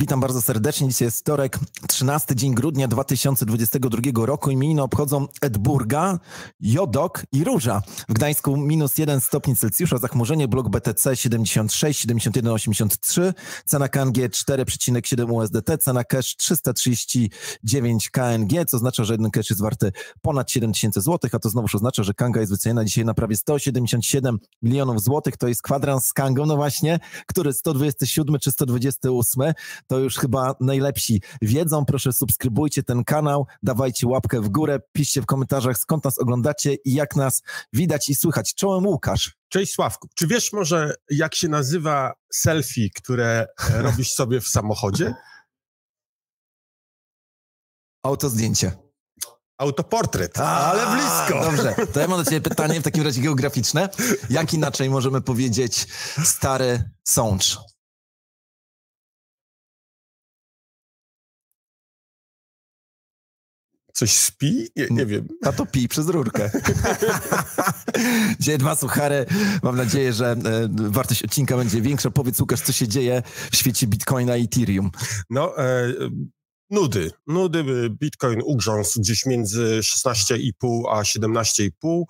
Witam 0.00 0.20
bardzo 0.20 0.42
serdecznie. 0.42 0.88
Dzisiaj 0.88 1.06
jest 1.06 1.20
wtorek, 1.20 1.58
13 1.88 2.34
dzień 2.36 2.54
grudnia 2.54 2.88
2022 2.88 4.26
roku. 4.26 4.50
Imieniny 4.50 4.82
obchodzą 4.82 5.26
Edburga, 5.40 6.18
Jodok 6.60 7.22
i 7.32 7.44
Róża. 7.44 7.82
W 8.08 8.12
Gdańsku 8.12 8.56
minus 8.56 8.98
1 8.98 9.20
stopień 9.20 9.56
Celsjusza, 9.56 9.98
zachmurzenie, 9.98 10.48
blok 10.48 10.68
BTC 10.68 11.16
76, 11.16 12.06
71,83, 12.06 13.34
cena 13.66 13.88
KNG 13.88 14.28
4,7 14.28 15.32
USDT, 15.32 15.82
cena 15.82 16.04
cash 16.04 16.36
339 16.36 18.10
KNG, 18.10 18.64
co 18.66 18.76
oznacza, 18.76 19.04
że 19.04 19.14
jeden 19.14 19.30
cash 19.30 19.50
jest 19.50 19.62
warty 19.62 19.92
ponad 20.22 20.50
7000 20.50 21.00
zł, 21.00 21.30
a 21.32 21.38
to 21.38 21.50
znowuż 21.50 21.74
oznacza, 21.74 22.02
że 22.02 22.14
Kanga 22.14 22.40
jest 22.40 22.52
wyceniona 22.52 22.84
dzisiaj 22.84 23.04
na 23.04 23.14
prawie 23.14 23.36
177 23.36 24.38
milionów 24.62 25.02
złotych. 25.02 25.36
To 25.36 25.48
jest 25.48 25.62
kwadrans 25.62 26.04
z 26.04 26.12
Kangą, 26.12 26.46
no 26.46 26.56
właśnie, 26.56 27.00
który 27.26 27.52
127 27.52 28.38
czy 28.40 28.50
128 28.50 29.54
to 29.88 29.98
już 29.98 30.16
chyba 30.16 30.54
najlepsi 30.60 31.22
wiedzą. 31.42 31.84
Proszę 31.84 32.12
subskrybujcie 32.12 32.82
ten 32.82 33.04
kanał, 33.04 33.46
dawajcie 33.62 34.06
łapkę 34.06 34.40
w 34.40 34.48
górę, 34.48 34.80
piszcie 34.92 35.22
w 35.22 35.26
komentarzach 35.26 35.78
skąd 35.78 36.04
nas 36.04 36.18
oglądacie 36.18 36.74
i 36.74 36.94
jak 36.94 37.16
nas 37.16 37.42
widać 37.72 38.08
i 38.08 38.14
słychać. 38.14 38.54
Czołem 38.54 38.86
Łukasz. 38.86 39.36
Cześć 39.48 39.72
Sławku. 39.74 40.08
Czy 40.14 40.26
wiesz 40.26 40.52
może 40.52 40.94
jak 41.10 41.34
się 41.34 41.48
nazywa 41.48 42.12
selfie, 42.32 42.90
które 42.94 43.46
e, 43.70 43.82
robisz 43.86 44.12
sobie 44.12 44.40
w 44.40 44.48
samochodzie? 44.48 45.14
Autozdjęcie. 48.02 48.72
Autoportret, 49.58 50.38
ale 50.38 50.96
blisko. 50.96 51.50
Dobrze, 51.50 51.86
to 51.92 52.00
ja 52.00 52.08
mam 52.08 52.24
do 52.24 52.30
ciebie 52.30 52.40
pytanie 52.40 52.80
w 52.80 52.84
takim 52.84 53.04
razie 53.04 53.22
geograficzne. 53.22 53.88
Jak 54.30 54.54
inaczej 54.54 54.90
możemy 54.90 55.20
powiedzieć 55.20 55.86
stary 56.24 56.90
sącz? 57.04 57.58
Coś 63.98 64.12
spi? 64.12 64.68
Nie, 64.76 64.86
nie 64.90 65.06
wiem. 65.06 65.28
A 65.44 65.52
to 65.52 65.66
pi 65.66 65.88
przez 65.88 66.08
rurkę. 66.08 66.50
Dzisiaj 68.40 68.58
dwa 68.58 68.76
suchary. 68.76 69.26
Mam 69.62 69.76
nadzieję, 69.76 70.12
że 70.12 70.30
e, 70.30 70.36
wartość 70.70 71.22
odcinka 71.22 71.56
będzie 71.56 71.80
większa. 71.80 72.10
Powiedz 72.10 72.40
Łukasz, 72.40 72.60
co 72.60 72.72
się 72.72 72.88
dzieje 72.88 73.22
w 73.50 73.56
świecie 73.56 73.86
Bitcoina 73.86 74.36
i 74.36 74.44
Ethereum. 74.44 74.90
No, 75.30 75.58
e, 75.58 75.92
nudy. 76.70 77.10
Nudy. 77.26 77.64
Bitcoin 77.90 78.42
ugrzązł 78.44 79.00
gdzieś 79.00 79.26
między 79.26 79.80
16,5 79.82 80.82
a 80.90 81.02
17,5. 81.02 82.04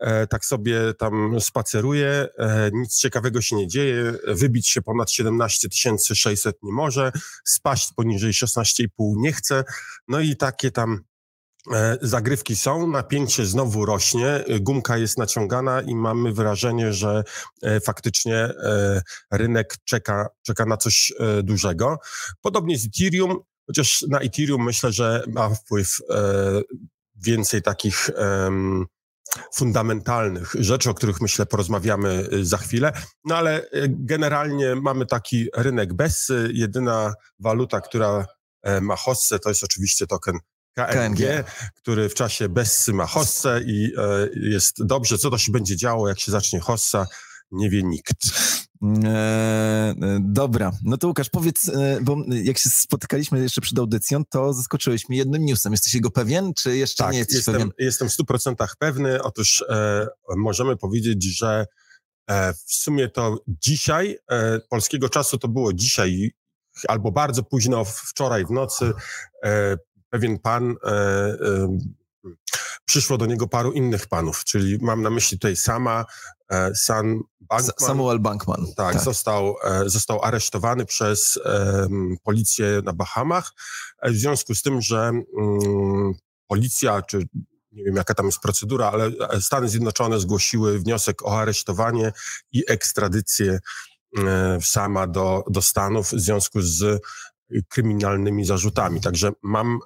E, 0.00 0.26
tak 0.26 0.44
sobie 0.44 0.94
tam 0.94 1.40
spaceruje. 1.40 2.28
E, 2.38 2.70
nic 2.72 2.96
ciekawego 2.96 3.40
się 3.40 3.56
nie 3.56 3.68
dzieje. 3.68 4.14
Wybić 4.26 4.68
się 4.68 4.82
ponad 4.82 5.10
17 5.10 5.68
600 6.14 6.56
nie 6.62 6.72
może. 6.72 7.12
Spaść 7.44 7.92
poniżej 7.96 8.32
16,5 8.32 8.86
nie 9.16 9.32
chce. 9.32 9.64
No 10.08 10.20
i 10.20 10.36
takie 10.36 10.70
tam 10.70 11.00
E, 11.00 11.11
zagrywki 12.00 12.56
są, 12.56 12.86
napięcie 12.86 13.46
znowu 13.46 13.86
rośnie, 13.86 14.44
gumka 14.60 14.98
jest 14.98 15.18
naciągana 15.18 15.80
i 15.80 15.94
mamy 15.94 16.32
wrażenie, 16.32 16.92
że 16.92 17.24
e, 17.62 17.80
faktycznie 17.80 18.36
e, 18.36 19.02
rynek 19.30 19.76
czeka, 19.84 20.28
czeka 20.42 20.66
na 20.66 20.76
coś 20.76 21.12
dużego. 21.42 21.98
Podobnie 22.40 22.78
z 22.78 22.86
Ethereum, 22.86 23.38
chociaż 23.66 24.04
na 24.08 24.20
Ethereum 24.20 24.64
myślę, 24.64 24.92
że 24.92 25.24
ma 25.28 25.48
wpływ 25.48 25.98
więcej 27.16 27.62
takich 27.62 28.10
fundamentalnych 29.54 30.54
rzeczy, 30.58 30.90
o 30.90 30.94
których 30.94 31.20
myślę 31.20 31.46
porozmawiamy 31.46 32.28
za 32.42 32.56
chwilę. 32.56 32.92
No 33.24 33.36
ale 33.36 33.68
generalnie 33.88 34.74
mamy 34.74 35.06
taki 35.06 35.48
rynek 35.56 35.94
bez. 35.94 36.32
Jedyna 36.52 37.14
waluta, 37.38 37.80
która 37.80 38.26
ma 38.80 38.96
hossę, 38.96 39.38
to 39.38 39.48
jest 39.48 39.64
oczywiście 39.64 40.06
token 40.06 40.38
KMG, 40.74 40.92
KMG, 40.92 41.44
który 41.76 42.08
w 42.08 42.14
czasie 42.14 42.48
Bessy 42.48 42.92
ma 42.92 43.06
hossę 43.06 43.60
i 43.66 43.92
e, 43.98 44.28
jest 44.34 44.86
dobrze. 44.86 45.18
Co 45.18 45.30
to 45.30 45.38
się 45.38 45.52
będzie 45.52 45.76
działo, 45.76 46.08
jak 46.08 46.20
się 46.20 46.32
zacznie 46.32 46.60
hossa, 46.60 47.06
nie 47.50 47.70
wie 47.70 47.82
nikt. 47.82 48.16
E, 49.04 49.94
dobra, 50.20 50.72
no 50.84 50.96
to 50.96 51.08
Łukasz, 51.08 51.30
powiedz, 51.30 51.68
e, 51.68 51.98
bo 52.02 52.16
jak 52.28 52.58
się 52.58 52.70
spotykaliśmy 52.70 53.40
jeszcze 53.42 53.60
przed 53.60 53.78
audycją, 53.78 54.24
to 54.24 54.52
zaskoczyłeś 54.52 55.08
mnie 55.08 55.18
jednym 55.18 55.44
newsem. 55.44 55.72
Jesteś 55.72 55.94
jego 55.94 56.10
pewien, 56.10 56.54
czy 56.54 56.76
jeszcze 56.76 57.04
tak, 57.04 57.12
nie 57.12 57.18
jesteś 57.18 57.36
jestem, 57.36 57.54
pewien? 57.54 57.70
jestem 57.78 58.08
w 58.08 58.12
100% 58.12 58.66
pewny. 58.78 59.22
Otóż 59.22 59.64
e, 59.68 60.06
możemy 60.36 60.76
powiedzieć, 60.76 61.38
że 61.38 61.66
e, 62.30 62.52
w 62.52 62.72
sumie 62.72 63.08
to 63.08 63.38
dzisiaj, 63.48 64.18
e, 64.30 64.60
polskiego 64.70 65.08
czasu 65.08 65.38
to 65.38 65.48
było 65.48 65.72
dzisiaj, 65.72 66.30
albo 66.88 67.12
bardzo 67.12 67.42
późno 67.42 67.84
wczoraj 67.84 68.46
w 68.46 68.50
nocy, 68.50 68.92
pewien 70.12 70.38
pan, 70.38 70.76
e, 70.84 70.90
e, 70.90 71.78
przyszło 72.84 73.18
do 73.18 73.26
niego 73.26 73.48
paru 73.48 73.72
innych 73.72 74.06
panów, 74.06 74.44
czyli 74.44 74.78
mam 74.80 75.02
na 75.02 75.10
myśli 75.10 75.38
tutaj 75.38 75.56
sama, 75.56 76.04
e, 76.50 76.74
San 76.74 77.20
Bankman. 77.40 77.88
Samuel 77.88 78.18
Bankman. 78.18 78.66
Tak, 78.76 78.94
tak. 78.94 79.02
Został, 79.02 79.54
został 79.86 80.24
aresztowany 80.24 80.86
przez 80.86 81.38
policję 82.22 82.82
na 82.84 82.92
Bahamach 82.92 83.52
w 84.02 84.16
związku 84.16 84.54
z 84.54 84.62
tym, 84.62 84.80
że 84.80 84.98
mm, 84.98 86.12
policja, 86.46 87.02
czy 87.02 87.18
nie 87.72 87.84
wiem 87.84 87.96
jaka 87.96 88.14
tam 88.14 88.26
jest 88.26 88.38
procedura, 88.38 88.90
ale 88.90 89.10
Stany 89.40 89.68
Zjednoczone 89.68 90.20
zgłosiły 90.20 90.78
wniosek 90.78 91.22
o 91.22 91.40
aresztowanie 91.40 92.12
i 92.52 92.64
ekstradycję 92.68 93.58
sama 94.60 95.06
do, 95.06 95.44
do 95.50 95.62
Stanów 95.62 96.06
w 96.06 96.20
związku 96.20 96.62
z 96.62 97.02
kryminalnymi 97.68 98.44
zarzutami. 98.44 99.00
Także 99.00 99.32
mam 99.42 99.78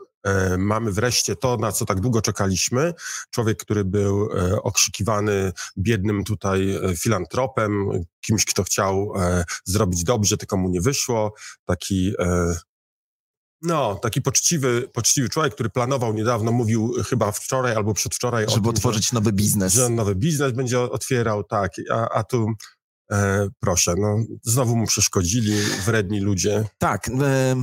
mamy 0.58 0.92
wreszcie 0.92 1.36
to, 1.36 1.56
na 1.56 1.72
co 1.72 1.84
tak 1.84 2.00
długo 2.00 2.22
czekaliśmy. 2.22 2.94
Człowiek, 3.30 3.58
który 3.58 3.84
był 3.84 4.28
e, 4.32 4.62
okrzykiwany 4.62 5.52
biednym 5.78 6.24
tutaj 6.24 6.70
e, 6.74 6.96
filantropem, 6.96 7.90
kimś, 8.20 8.44
kto 8.44 8.62
chciał 8.62 9.12
zrobić 9.64 10.04
dobrze, 10.04 10.36
tylko 10.36 10.56
mu 10.56 10.68
nie 10.68 10.80
wyszło. 10.80 11.34
Taki 11.64 12.14
no, 13.62 13.94
taki 13.94 14.22
poczciwy, 14.22 14.88
poczciwy 14.92 15.28
człowiek, 15.28 15.54
który 15.54 15.70
planował 15.70 16.14
niedawno, 16.14 16.52
mówił 16.52 16.94
chyba 17.08 17.32
wczoraj 17.32 17.76
albo 17.76 17.94
przedwczoraj 17.94 18.44
Żeby 18.48 18.68
o 18.68 18.72
tym, 18.72 18.78
otworzyć 18.78 19.10
że, 19.10 19.14
nowy 19.14 19.32
biznes. 19.32 19.72
Że 19.72 19.88
nowy 19.88 20.14
biznes 20.14 20.52
będzie 20.52 20.80
otwierał, 20.80 21.44
tak. 21.44 21.72
A, 21.90 22.08
a 22.08 22.24
tu 22.24 22.46
E, 23.12 23.48
proszę, 23.60 23.94
no, 23.98 24.16
znowu 24.42 24.76
mu 24.76 24.86
przeszkodzili 24.86 25.52
wredni 25.84 26.20
ludzie. 26.20 26.64
Tak, 26.78 27.08
e, 27.08 27.56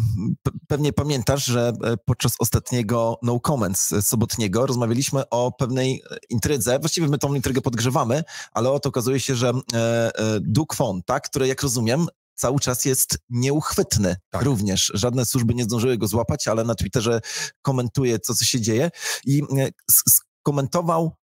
pewnie 0.67 0.93
pamiętasz, 0.93 1.45
że 1.45 1.73
e, 1.83 1.97
podczas 2.05 2.35
ostatniego 2.39 3.19
No 3.21 3.39
Comments 3.39 3.93
sobotniego 4.01 4.65
rozmawialiśmy 4.65 5.29
o 5.29 5.51
pewnej 5.51 6.03
intrydze. 6.29 6.79
Właściwie 6.79 7.07
my 7.07 7.17
tą 7.17 7.33
intrygę 7.33 7.61
podgrzewamy, 7.61 8.23
ale 8.51 8.71
oto 8.71 8.89
okazuje 8.89 9.19
się, 9.19 9.35
że 9.35 9.49
e, 9.49 9.77
e, 9.77 10.39
Duke 10.41 10.75
Fon, 10.75 11.01
tak, 11.05 11.23
który 11.29 11.47
jak 11.47 11.61
rozumiem 11.61 12.07
cały 12.35 12.59
czas 12.59 12.85
jest 12.85 13.17
nieuchwytny 13.29 14.15
tak. 14.29 14.41
również. 14.41 14.91
Żadne 14.93 15.25
służby 15.25 15.53
nie 15.53 15.63
zdążyły 15.63 15.97
go 15.97 16.07
złapać, 16.07 16.47
ale 16.47 16.63
na 16.63 16.75
Twitterze 16.75 17.21
komentuje, 17.61 18.19
co, 18.19 18.33
co 18.35 18.45
się 18.45 18.61
dzieje 18.61 18.91
i 19.25 19.43
e, 19.59 19.69
skomentował 19.89 21.11
E, 21.11 21.22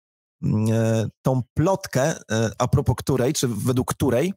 tą 1.22 1.42
plotkę, 1.54 2.02
e, 2.02 2.50
a 2.58 2.68
propos 2.68 2.96
której, 2.98 3.32
czy 3.32 3.48
według 3.48 3.94
której 3.94 4.34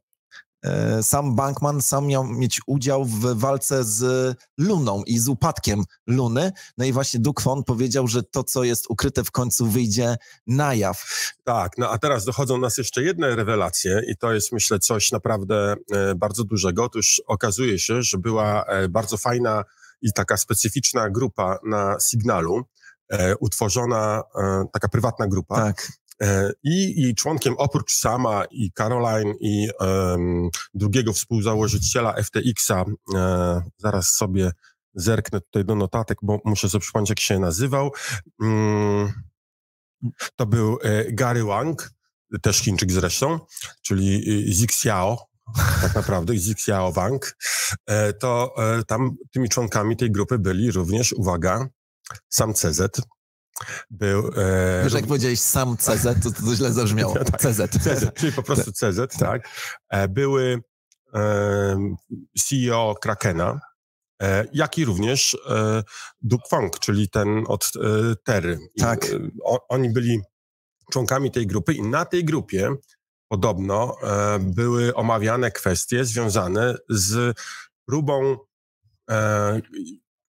e, 0.65 1.03
sam 1.03 1.35
Bankman 1.35 1.81
sam 1.81 2.07
miał 2.07 2.23
mieć 2.27 2.61
udział 2.67 3.05
w 3.05 3.39
walce 3.39 3.83
z 3.83 4.35
Luną 4.57 5.03
i 5.05 5.19
z 5.19 5.27
upadkiem 5.27 5.83
Luny. 6.07 6.51
No 6.77 6.85
i 6.85 6.91
właśnie 6.91 7.19
Dukfon 7.19 7.63
powiedział, 7.63 8.07
że 8.07 8.23
to, 8.23 8.43
co 8.43 8.63
jest 8.63 8.85
ukryte 8.89 9.23
w 9.23 9.31
końcu 9.31 9.67
wyjdzie 9.67 10.15
na 10.47 10.73
jaw. 10.73 11.05
Tak, 11.43 11.71
no 11.77 11.89
a 11.89 11.97
teraz 11.97 12.25
dochodzą 12.25 12.57
nas 12.57 12.77
jeszcze 12.77 13.03
jedne 13.03 13.35
rewelacje 13.35 14.01
i 14.07 14.17
to 14.17 14.33
jest 14.33 14.51
myślę 14.51 14.79
coś 14.79 15.11
naprawdę 15.11 15.75
bardzo 16.15 16.43
dużego. 16.43 16.83
Otóż 16.83 17.21
okazuje 17.27 17.79
się, 17.79 18.01
że 18.01 18.17
była 18.17 18.65
bardzo 18.89 19.17
fajna 19.17 19.63
i 20.03 20.13
taka 20.13 20.37
specyficzna 20.37 21.09
grupa 21.09 21.59
na 21.63 21.97
Signalu, 21.99 22.57
e, 22.57 22.63
utworzona 23.39 24.23
e, 24.35 24.65
taka 24.73 24.87
prywatna 24.87 25.27
grupa. 25.27 25.55
Tak. 25.55 25.87
E, 26.21 26.51
I 26.63 27.01
jej 27.01 27.15
członkiem 27.15 27.53
oprócz 27.57 27.95
sama 27.95 28.45
i 28.51 28.71
Caroline 28.71 29.33
i 29.39 29.67
drugiego 30.73 31.13
współzałożyciela 31.13 32.13
FTX-a, 32.23 32.85
e, 33.15 33.61
zaraz 33.77 34.09
sobie 34.09 34.51
zerknę 34.95 35.41
tutaj 35.41 35.65
do 35.65 35.75
notatek, 35.75 36.17
bo 36.21 36.39
muszę 36.45 36.69
sobie 36.69 36.81
przypomnieć, 36.81 37.09
jak 37.09 37.19
się 37.19 37.39
nazywał. 37.39 37.91
Mm, 38.41 39.13
to 40.35 40.45
był 40.45 40.77
e, 40.81 41.11
Gary 41.11 41.43
Wang, 41.43 41.89
też 42.41 42.57
Chińczyk 42.57 42.91
zresztą, 42.91 43.39
czyli 43.81 44.23
Zixiao, 44.53 45.27
tak 45.81 45.95
naprawdę, 45.95 46.37
Zixiao 46.37 46.91
Wang. 46.91 47.37
E, 47.85 48.13
to 48.13 48.53
e, 48.57 48.83
tam 48.83 49.15
tymi 49.31 49.49
członkami 49.49 49.97
tej 49.97 50.11
grupy 50.11 50.39
byli 50.39 50.71
również, 50.71 51.13
uwaga, 51.13 51.67
sam 52.29 52.53
CZ, 52.53 53.01
był... 53.89 54.31
E, 54.37 54.83
Wiesz, 54.83 54.93
jak 54.93 55.07
powiedziałeś 55.07 55.39
sam 55.39 55.77
CZ, 55.77 56.23
to, 56.23 56.31
to 56.31 56.55
źle 56.55 56.73
zabrzmiało. 56.73 57.13
tak, 57.31 57.41
CZ. 57.41 57.71
CZ. 57.83 58.13
Czyli 58.13 58.31
po 58.31 58.43
prostu 58.43 58.71
CZ, 58.71 58.97
tak. 58.97 59.19
tak. 59.19 59.49
E, 59.89 60.07
były 60.07 60.61
e, 61.13 61.95
CEO 62.39 62.95
Krakena, 63.01 63.59
jak 64.53 64.77
i 64.77 64.85
również 64.85 65.37
Duke 66.21 66.49
Funk, 66.49 66.79
czyli 66.79 67.09
ten 67.09 67.43
od 67.47 67.71
Terry. 68.23 68.59
Tak. 68.77 69.05
I, 69.05 69.09
oni 69.69 69.89
byli 69.89 70.21
członkami 70.91 71.31
tej 71.31 71.47
grupy 71.47 71.73
i 71.73 71.81
na 71.81 72.05
tej 72.05 72.25
grupie 72.25 72.75
podobno 73.33 73.95
e, 74.03 74.39
były 74.39 74.95
omawiane 74.95 75.51
kwestie 75.51 76.05
związane 76.05 76.75
z 76.89 77.37
próbą, 77.85 78.37
e, 79.09 79.61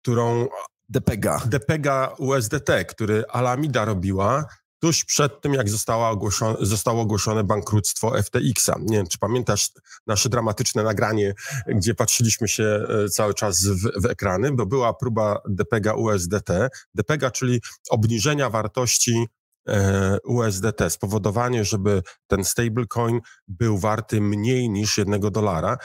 którą 0.02 0.48
Depega. 0.94 1.42
Depega 1.45 2.16
USDT, 2.18 2.69
który 2.88 3.24
Alameda 3.30 3.86
robiła 3.86 4.45
tuż 4.80 5.06
przed 5.06 5.42
tym, 5.42 5.54
jak 5.54 5.69
zostało 5.69 6.10
ogłoszone, 6.10 6.57
zostało 6.62 7.01
ogłoszone 7.01 7.44
bankructwo 7.44 8.24
FTX-a. 8.24 8.75
Nie 8.80 8.98
wiem, 8.98 9.07
czy 9.07 9.18
pamiętasz 9.18 9.69
nasze 10.07 10.30
dramatyczne 10.30 10.84
nagranie, 10.84 11.34
gdzie 11.68 11.95
patrzyliśmy 11.95 12.48
się 12.48 12.63
e, 12.63 13.10
cały 13.10 13.34
czas 13.34 13.66
w, 13.66 14.01
w 14.01 14.06
ekrany, 14.06 14.51
bo 14.51 14.66
była 14.66 14.94
próba 14.94 15.42
Depega 15.50 15.94
USDT. 15.94 16.50
Depega, 16.95 17.31
czyli 17.31 17.62
obniżenia 17.90 18.50
wartości 18.50 19.28
E, 19.69 20.18
USDT, 20.24 20.90
spowodowanie, 20.90 21.66
żeby 21.66 22.01
ten 22.28 22.44
stablecoin 22.44 23.19
był 23.48 23.78
warty 23.78 24.22
mniej 24.22 24.69
niż 24.69 24.98
jednego 24.98 25.31
dolara. 25.31 25.78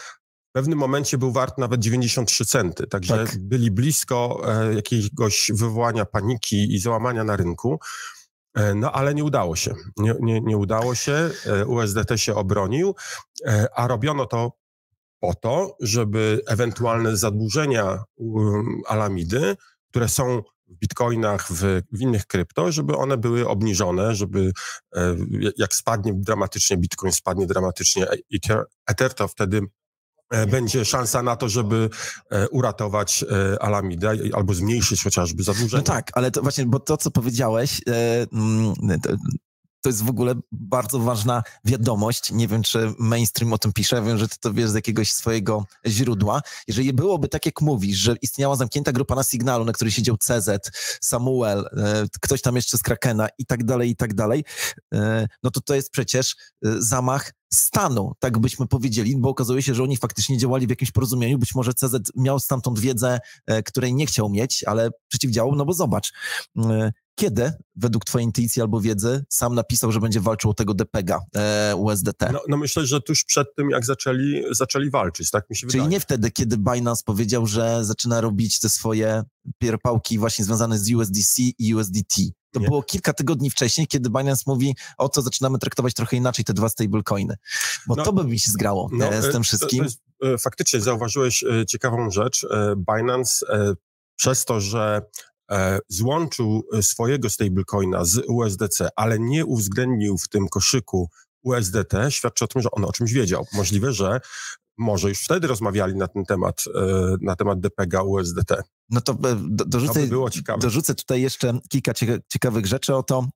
W 0.58 0.60
pewnym 0.60 0.78
momencie 0.78 1.18
był 1.18 1.32
wart 1.32 1.58
nawet 1.58 1.80
93 1.80 2.46
centy, 2.46 2.86
także 2.86 3.26
tak. 3.26 3.38
byli 3.38 3.70
blisko 3.70 4.42
e, 4.46 4.74
jakiegoś 4.74 5.50
wywołania 5.54 6.04
paniki 6.04 6.74
i 6.74 6.78
załamania 6.78 7.24
na 7.24 7.36
rynku. 7.36 7.80
E, 8.54 8.74
no 8.74 8.92
ale 8.92 9.14
nie 9.14 9.24
udało 9.24 9.56
się. 9.56 9.74
Nie, 9.96 10.14
nie, 10.20 10.40
nie 10.40 10.56
udało 10.56 10.94
się. 10.94 11.30
USDT 11.66 12.20
się 12.20 12.34
obronił, 12.34 12.94
a 13.74 13.86
robiono 13.86 14.26
to 14.26 14.52
po 15.20 15.34
to, 15.34 15.76
żeby 15.80 16.40
ewentualne 16.46 17.16
zadłużenia 17.16 18.04
um, 18.16 18.80
Alamidy, 18.86 19.56
które 19.90 20.08
są 20.08 20.42
w 20.68 20.74
bitcoinach, 20.74 21.52
w, 21.52 21.82
w, 21.92 22.00
innych 22.00 22.26
krypto, 22.26 22.72
żeby 22.72 22.96
one 22.96 23.16
były 23.16 23.48
obniżone, 23.48 24.14
żeby 24.14 24.52
e, 24.96 25.16
jak 25.56 25.74
spadnie 25.74 26.12
dramatycznie 26.16 26.76
bitcoin, 26.76 27.12
spadnie 27.12 27.46
dramatycznie 27.46 28.06
Ether, 28.86 29.14
to 29.14 29.28
wtedy 29.28 29.58
e, 29.58 29.62
będzie 30.50 30.84
szansa 30.84 31.22
na 31.22 31.36
to, 31.36 31.48
żeby 31.48 31.90
e, 32.30 32.48
uratować 32.48 33.24
Alamidę 33.60 34.12
albo 34.32 34.54
zmniejszyć 34.54 35.04
chociażby 35.04 35.42
zadłużenie. 35.42 35.82
No 35.88 35.94
tak, 35.94 36.10
ale 36.14 36.30
to 36.30 36.42
właśnie, 36.42 36.66
bo 36.66 36.80
to, 36.80 36.96
co 36.96 37.10
powiedziałeś, 37.10 37.80
mm, 38.32 38.74
to 39.80 39.88
jest 39.88 40.04
w 40.04 40.08
ogóle 40.08 40.34
bardzo 40.52 40.98
ważna 40.98 41.42
wiadomość. 41.64 42.32
Nie 42.32 42.48
wiem, 42.48 42.62
czy 42.62 42.92
mainstream 42.98 43.52
o 43.52 43.58
tym 43.58 43.72
pisze, 43.72 44.02
wiem, 44.02 44.18
że 44.18 44.28
ty 44.28 44.36
to 44.40 44.52
wiesz 44.52 44.70
z 44.70 44.74
jakiegoś 44.74 45.12
swojego 45.12 45.64
źródła. 45.86 46.42
Jeżeli 46.68 46.92
byłoby 46.92 47.28
tak, 47.28 47.46
jak 47.46 47.60
mówisz, 47.60 47.96
że 47.96 48.16
istniała 48.22 48.56
zamknięta 48.56 48.92
grupa 48.92 49.14
na 49.14 49.22
Signalu, 49.22 49.64
na 49.64 49.72
której 49.72 49.92
siedział 49.92 50.16
CZ, 50.16 50.70
Samuel, 51.00 51.68
e, 51.76 52.04
ktoś 52.20 52.42
tam 52.42 52.56
jeszcze 52.56 52.78
z 52.78 52.82
Krakena 52.82 53.28
i 53.38 53.46
tak 53.46 53.64
dalej, 53.64 53.90
i 53.90 53.96
tak 53.96 54.14
dalej, 54.14 54.44
e, 54.94 55.26
no 55.42 55.50
to 55.50 55.60
to 55.60 55.74
jest 55.74 55.90
przecież 55.90 56.36
e, 56.64 56.74
zamach 56.78 57.32
stanu, 57.52 58.12
tak 58.18 58.38
byśmy 58.38 58.66
powiedzieli, 58.66 59.16
bo 59.16 59.28
okazuje 59.28 59.62
się, 59.62 59.74
że 59.74 59.82
oni 59.82 59.96
faktycznie 59.96 60.38
działali 60.38 60.66
w 60.66 60.70
jakimś 60.70 60.90
porozumieniu. 60.90 61.38
Być 61.38 61.54
może 61.54 61.74
CZ 61.74 62.12
miał 62.16 62.40
stamtąd 62.40 62.78
wiedzę, 62.78 63.18
której 63.64 63.94
nie 63.94 64.06
chciał 64.06 64.28
mieć, 64.28 64.64
ale 64.64 64.90
przeciwdziałał, 65.08 65.54
no 65.54 65.64
bo 65.64 65.72
zobacz, 65.72 66.12
kiedy, 67.18 67.52
według 67.76 68.04
twojej 68.04 68.26
intuicji 68.26 68.62
albo 68.62 68.80
wiedzy, 68.80 69.24
sam 69.28 69.54
napisał, 69.54 69.92
że 69.92 70.00
będzie 70.00 70.20
walczył 70.20 70.50
o 70.50 70.54
tego 70.54 70.74
DPEGA 70.74 71.20
e, 71.36 71.76
USDT? 71.76 72.32
No, 72.32 72.40
no, 72.48 72.56
myślę, 72.56 72.86
że 72.86 73.00
tuż 73.00 73.24
przed 73.24 73.54
tym, 73.54 73.70
jak 73.70 73.84
zaczęli, 73.84 74.42
zaczęli 74.50 74.90
walczyć, 74.90 75.30
tak 75.30 75.50
mi 75.50 75.56
się 75.56 75.66
Czyli 75.66 75.72
wydaje. 75.72 75.90
nie 75.90 76.00
wtedy, 76.00 76.30
kiedy 76.30 76.56
Binance 76.56 77.02
powiedział, 77.04 77.46
że 77.46 77.84
zaczyna 77.84 78.20
robić 78.20 78.60
te 78.60 78.68
swoje 78.68 79.22
pierpałki 79.58 80.18
właśnie 80.18 80.44
związane 80.44 80.78
z 80.78 80.92
USDC 80.92 81.42
i 81.58 81.74
USDT. 81.74 82.14
To 82.52 82.60
nie. 82.60 82.66
było 82.66 82.82
kilka 82.82 83.12
tygodni 83.12 83.50
wcześniej, 83.50 83.86
kiedy 83.86 84.10
Binance 84.10 84.42
mówi, 84.46 84.76
o 84.98 85.08
co 85.08 85.22
zaczynamy 85.22 85.58
traktować 85.58 85.94
trochę 85.94 86.16
inaczej 86.16 86.44
te 86.44 86.52
dwa 86.52 86.68
stablecoiny. 86.68 87.34
Bo 87.86 87.94
no, 87.94 88.04
to 88.04 88.12
by 88.12 88.24
mi 88.24 88.38
się 88.38 88.52
zgrało 88.52 88.88
no, 88.92 89.06
e, 89.06 89.22
z 89.22 89.32
tym 89.32 89.42
wszystkim. 89.42 89.84
To, 89.84 89.90
to 90.20 90.26
jest, 90.26 90.42
faktycznie 90.42 90.80
zauważyłeś 90.80 91.44
e, 91.44 91.66
ciekawą 91.66 92.10
rzecz. 92.10 92.46
Binance 92.76 93.46
przez 94.16 94.44
to, 94.44 94.60
że 94.60 95.02
E, 95.02 95.27
złączył 95.88 96.62
e, 96.72 96.82
swojego 96.82 97.30
stablecoina 97.30 98.04
z 98.04 98.22
USDC, 98.28 98.88
ale 98.96 99.18
nie 99.18 99.44
uwzględnił 99.44 100.18
w 100.18 100.28
tym 100.28 100.48
koszyku 100.48 101.10
USDT, 101.42 101.92
świadczy 102.08 102.44
o 102.44 102.48
tym, 102.48 102.62
że 102.62 102.70
on 102.70 102.84
o 102.84 102.92
czymś 102.92 103.12
wiedział. 103.12 103.46
Możliwe, 103.52 103.92
że 103.92 104.20
może 104.78 105.08
już 105.08 105.20
wtedy 105.20 105.46
rozmawiali 105.46 105.94
na 105.94 106.08
ten 106.08 106.24
temat, 106.24 106.64
e, 106.74 107.16
na 107.20 107.36
temat 107.36 107.60
DPG 107.60 108.02
USDT. 108.02 108.62
No 108.90 109.00
to 109.00 109.16
dorzucę, 109.48 109.94
to 109.94 110.00
by 110.00 110.06
było 110.06 110.30
ciekawe. 110.30 110.58
dorzucę 110.58 110.94
tutaj 110.94 111.22
jeszcze 111.22 111.58
kilka 111.68 111.92
ciekawych 112.28 112.66
rzeczy. 112.66 112.94
Oto 112.94 113.26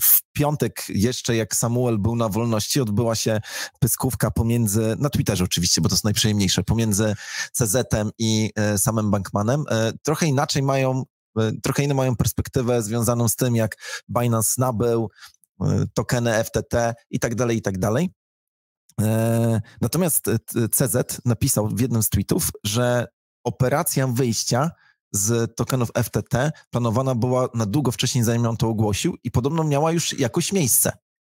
w 0.00 0.32
piątek 0.32 0.84
jeszcze 0.88 1.36
jak 1.36 1.56
Samuel 1.56 1.98
był 1.98 2.16
na 2.16 2.28
wolności, 2.28 2.80
odbyła 2.80 3.14
się 3.14 3.40
pyskówka 3.80 4.30
pomiędzy, 4.30 4.96
na 4.98 5.10
Twitterze 5.10 5.44
oczywiście, 5.44 5.80
bo 5.80 5.88
to 5.88 5.94
jest 5.94 6.04
najprzyjemniejsze, 6.04 6.64
pomiędzy 6.64 7.14
CZ-em 7.52 8.10
i 8.18 8.50
samym 8.76 9.10
Bankmanem. 9.10 9.64
Trochę 10.02 10.26
inaczej 10.26 10.62
mają 10.62 11.02
E, 11.02 11.13
trochę 11.62 11.82
inną 11.82 11.94
mają 11.94 12.16
perspektywę 12.16 12.82
związaną 12.82 13.28
z 13.28 13.36
tym, 13.36 13.56
jak 13.56 13.76
Binance 14.18 14.54
nabył 14.58 15.10
e, 15.60 15.84
tokeny 15.94 16.44
FTT 16.44 16.94
i 17.10 17.20
tak 17.20 17.34
dalej, 17.34 17.56
i 17.56 17.62
tak 17.62 17.78
dalej. 17.78 18.10
E, 19.00 19.60
natomiast 19.80 20.30
CZ 20.72 21.20
napisał 21.24 21.68
w 21.68 21.80
jednym 21.80 22.02
z 22.02 22.08
tweetów, 22.08 22.50
że 22.64 23.06
operacja 23.44 24.06
wyjścia 24.06 24.70
z 25.12 25.56
tokenów 25.56 25.90
FTT 26.04 26.52
planowana 26.70 27.14
była 27.14 27.48
na 27.54 27.66
długo 27.66 27.92
wcześniej, 27.92 28.24
zanim 28.24 28.46
on 28.46 28.56
to 28.56 28.68
ogłosił 28.68 29.16
i 29.24 29.30
podobno 29.30 29.64
miała 29.64 29.92
już 29.92 30.18
jakoś 30.18 30.52
miejsce. 30.52 30.92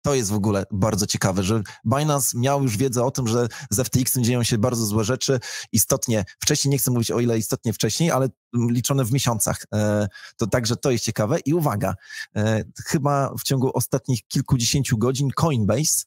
To 0.07 0.15
jest 0.15 0.31
w 0.31 0.35
ogóle 0.35 0.65
bardzo 0.71 1.07
ciekawe, 1.07 1.43
że 1.43 1.63
Binance 1.85 2.39
miał 2.39 2.63
już 2.63 2.77
wiedzę 2.77 3.05
o 3.05 3.11
tym, 3.11 3.29
że 3.29 3.49
z 3.71 3.81
FTX-em 3.81 4.25
dzieją 4.25 4.43
się 4.43 4.59
bardzo 4.59 4.87
złe 4.87 5.05
rzeczy. 5.05 5.41
Istotnie, 5.73 6.25
wcześniej, 6.41 6.73
nie 6.73 6.79
chcę 6.79 6.91
mówić 6.91 7.11
o 7.11 7.21
ile 7.21 7.39
istotnie 7.39 7.73
wcześniej, 7.73 8.11
ale 8.11 8.29
liczone 8.55 9.05
w 9.05 9.13
miesiącach. 9.13 9.63
E, 9.75 10.09
to 10.37 10.47
także 10.47 10.77
to 10.77 10.91
jest 10.91 11.05
ciekawe. 11.05 11.39
I 11.41 11.55
uwaga, 11.55 11.95
e, 12.37 12.65
chyba 12.85 13.35
w 13.39 13.43
ciągu 13.43 13.71
ostatnich 13.75 14.27
kilkudziesięciu 14.29 14.99
godzin 14.99 15.31
Coinbase 15.31 16.05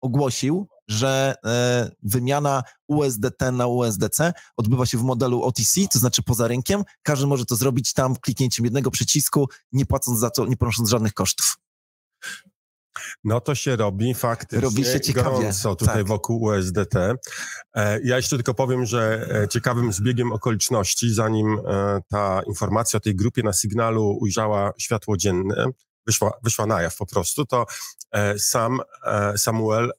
ogłosił, 0.00 0.68
że 0.88 1.34
e, 1.44 1.90
wymiana 2.02 2.62
USDT 2.88 3.52
na 3.52 3.66
USDC 3.66 4.32
odbywa 4.56 4.86
się 4.86 4.98
w 4.98 5.02
modelu 5.02 5.42
OTC, 5.42 5.80
to 5.92 5.98
znaczy 5.98 6.22
poza 6.22 6.48
rynkiem. 6.48 6.84
Każdy 7.02 7.26
może 7.26 7.44
to 7.44 7.56
zrobić 7.56 7.92
tam 7.92 8.16
kliknięciem 8.16 8.64
jednego 8.64 8.90
przycisku, 8.90 9.48
nie 9.72 9.86
płacąc 9.86 10.18
za 10.18 10.30
to, 10.30 10.46
nie 10.46 10.56
ponosząc 10.56 10.88
żadnych 10.88 11.14
kosztów. 11.14 11.56
No 13.24 13.40
to 13.40 13.54
się 13.54 13.76
robi 13.76 14.14
faktycznie 14.14 14.60
robi 14.60 14.84
się 14.84 15.00
ciekawie. 15.00 15.30
gorąco 15.30 15.76
tutaj 15.76 15.96
tak. 15.96 16.06
wokół 16.06 16.42
USDT. 16.42 16.94
E, 17.74 18.00
ja 18.04 18.16
jeszcze 18.16 18.36
tylko 18.36 18.54
powiem, 18.54 18.86
że 18.86 19.28
e, 19.42 19.48
ciekawym 19.48 19.92
zbiegiem 19.92 20.32
okoliczności, 20.32 21.14
zanim 21.14 21.58
e, 21.66 22.00
ta 22.08 22.42
informacja 22.46 22.96
o 22.96 23.00
tej 23.00 23.16
grupie 23.16 23.42
na 23.42 23.52
sygnalu 23.52 24.18
ujrzała 24.20 24.72
światło 24.78 25.16
dzienne, 25.16 25.66
wyszła, 26.06 26.32
wyszła 26.42 26.66
na 26.66 26.82
jaw 26.82 26.96
po 26.96 27.06
prostu, 27.06 27.46
to 27.46 27.66
sam 28.38 28.80
Samuel 29.36 29.92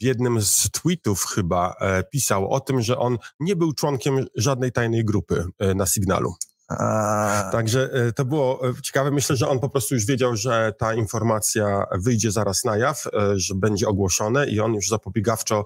w 0.00 0.02
jednym 0.02 0.42
z 0.42 0.70
tweetów 0.70 1.24
chyba 1.24 1.76
pisał 2.12 2.50
o 2.50 2.60
tym, 2.60 2.82
że 2.82 2.98
on 2.98 3.18
nie 3.40 3.56
był 3.56 3.72
członkiem 3.72 4.26
żadnej 4.36 4.72
tajnej 4.72 5.04
grupy 5.04 5.44
na 5.74 5.86
sygnalu. 5.86 6.34
A... 6.68 7.48
Także 7.52 7.90
e, 7.92 8.12
to 8.12 8.24
było 8.24 8.68
e, 8.68 8.82
ciekawe. 8.82 9.10
Myślę, 9.10 9.36
że 9.36 9.48
on 9.48 9.60
po 9.60 9.68
prostu 9.68 9.94
już 9.94 10.04
wiedział, 10.04 10.36
że 10.36 10.72
ta 10.78 10.94
informacja 10.94 11.86
wyjdzie 11.92 12.30
zaraz 12.30 12.64
na 12.64 12.76
jaw, 12.76 13.06
e, 13.06 13.10
że 13.38 13.54
będzie 13.54 13.88
ogłoszone 13.88 14.46
i 14.46 14.60
on 14.60 14.74
już 14.74 14.88
zapobiegawczo 14.88 15.64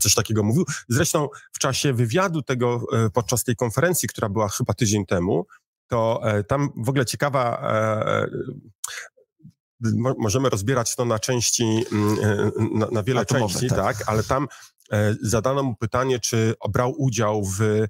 coś 0.00 0.14
takiego 0.14 0.42
mówił. 0.42 0.64
Zresztą 0.88 1.28
w 1.52 1.58
czasie 1.58 1.92
wywiadu 1.92 2.42
tego, 2.42 2.86
podczas 3.12 3.44
tej 3.44 3.56
konferencji, 3.56 4.08
która 4.08 4.28
była 4.28 4.48
chyba 4.48 4.74
tydzień 4.74 5.06
temu, 5.06 5.46
to 5.88 6.22
tam 6.48 6.68
w 6.76 6.88
ogóle 6.88 7.06
ciekawa 7.06 7.62
możemy 10.18 10.50
rozbierać 10.50 10.96
to 10.96 11.04
na 11.04 11.18
części, 11.18 11.84
mm, 11.92 12.16
na, 12.74 12.86
na 12.86 13.02
wiele 13.02 13.20
Atomowe, 13.20 13.52
części, 13.52 13.68
tak. 13.68 13.78
tak, 13.78 14.08
ale 14.08 14.22
tam 14.22 14.48
zadano 15.22 15.62
mu 15.62 15.76
pytanie, 15.76 16.20
czy 16.20 16.54
brał 16.72 16.94
udział 16.98 17.44
w 17.44 17.86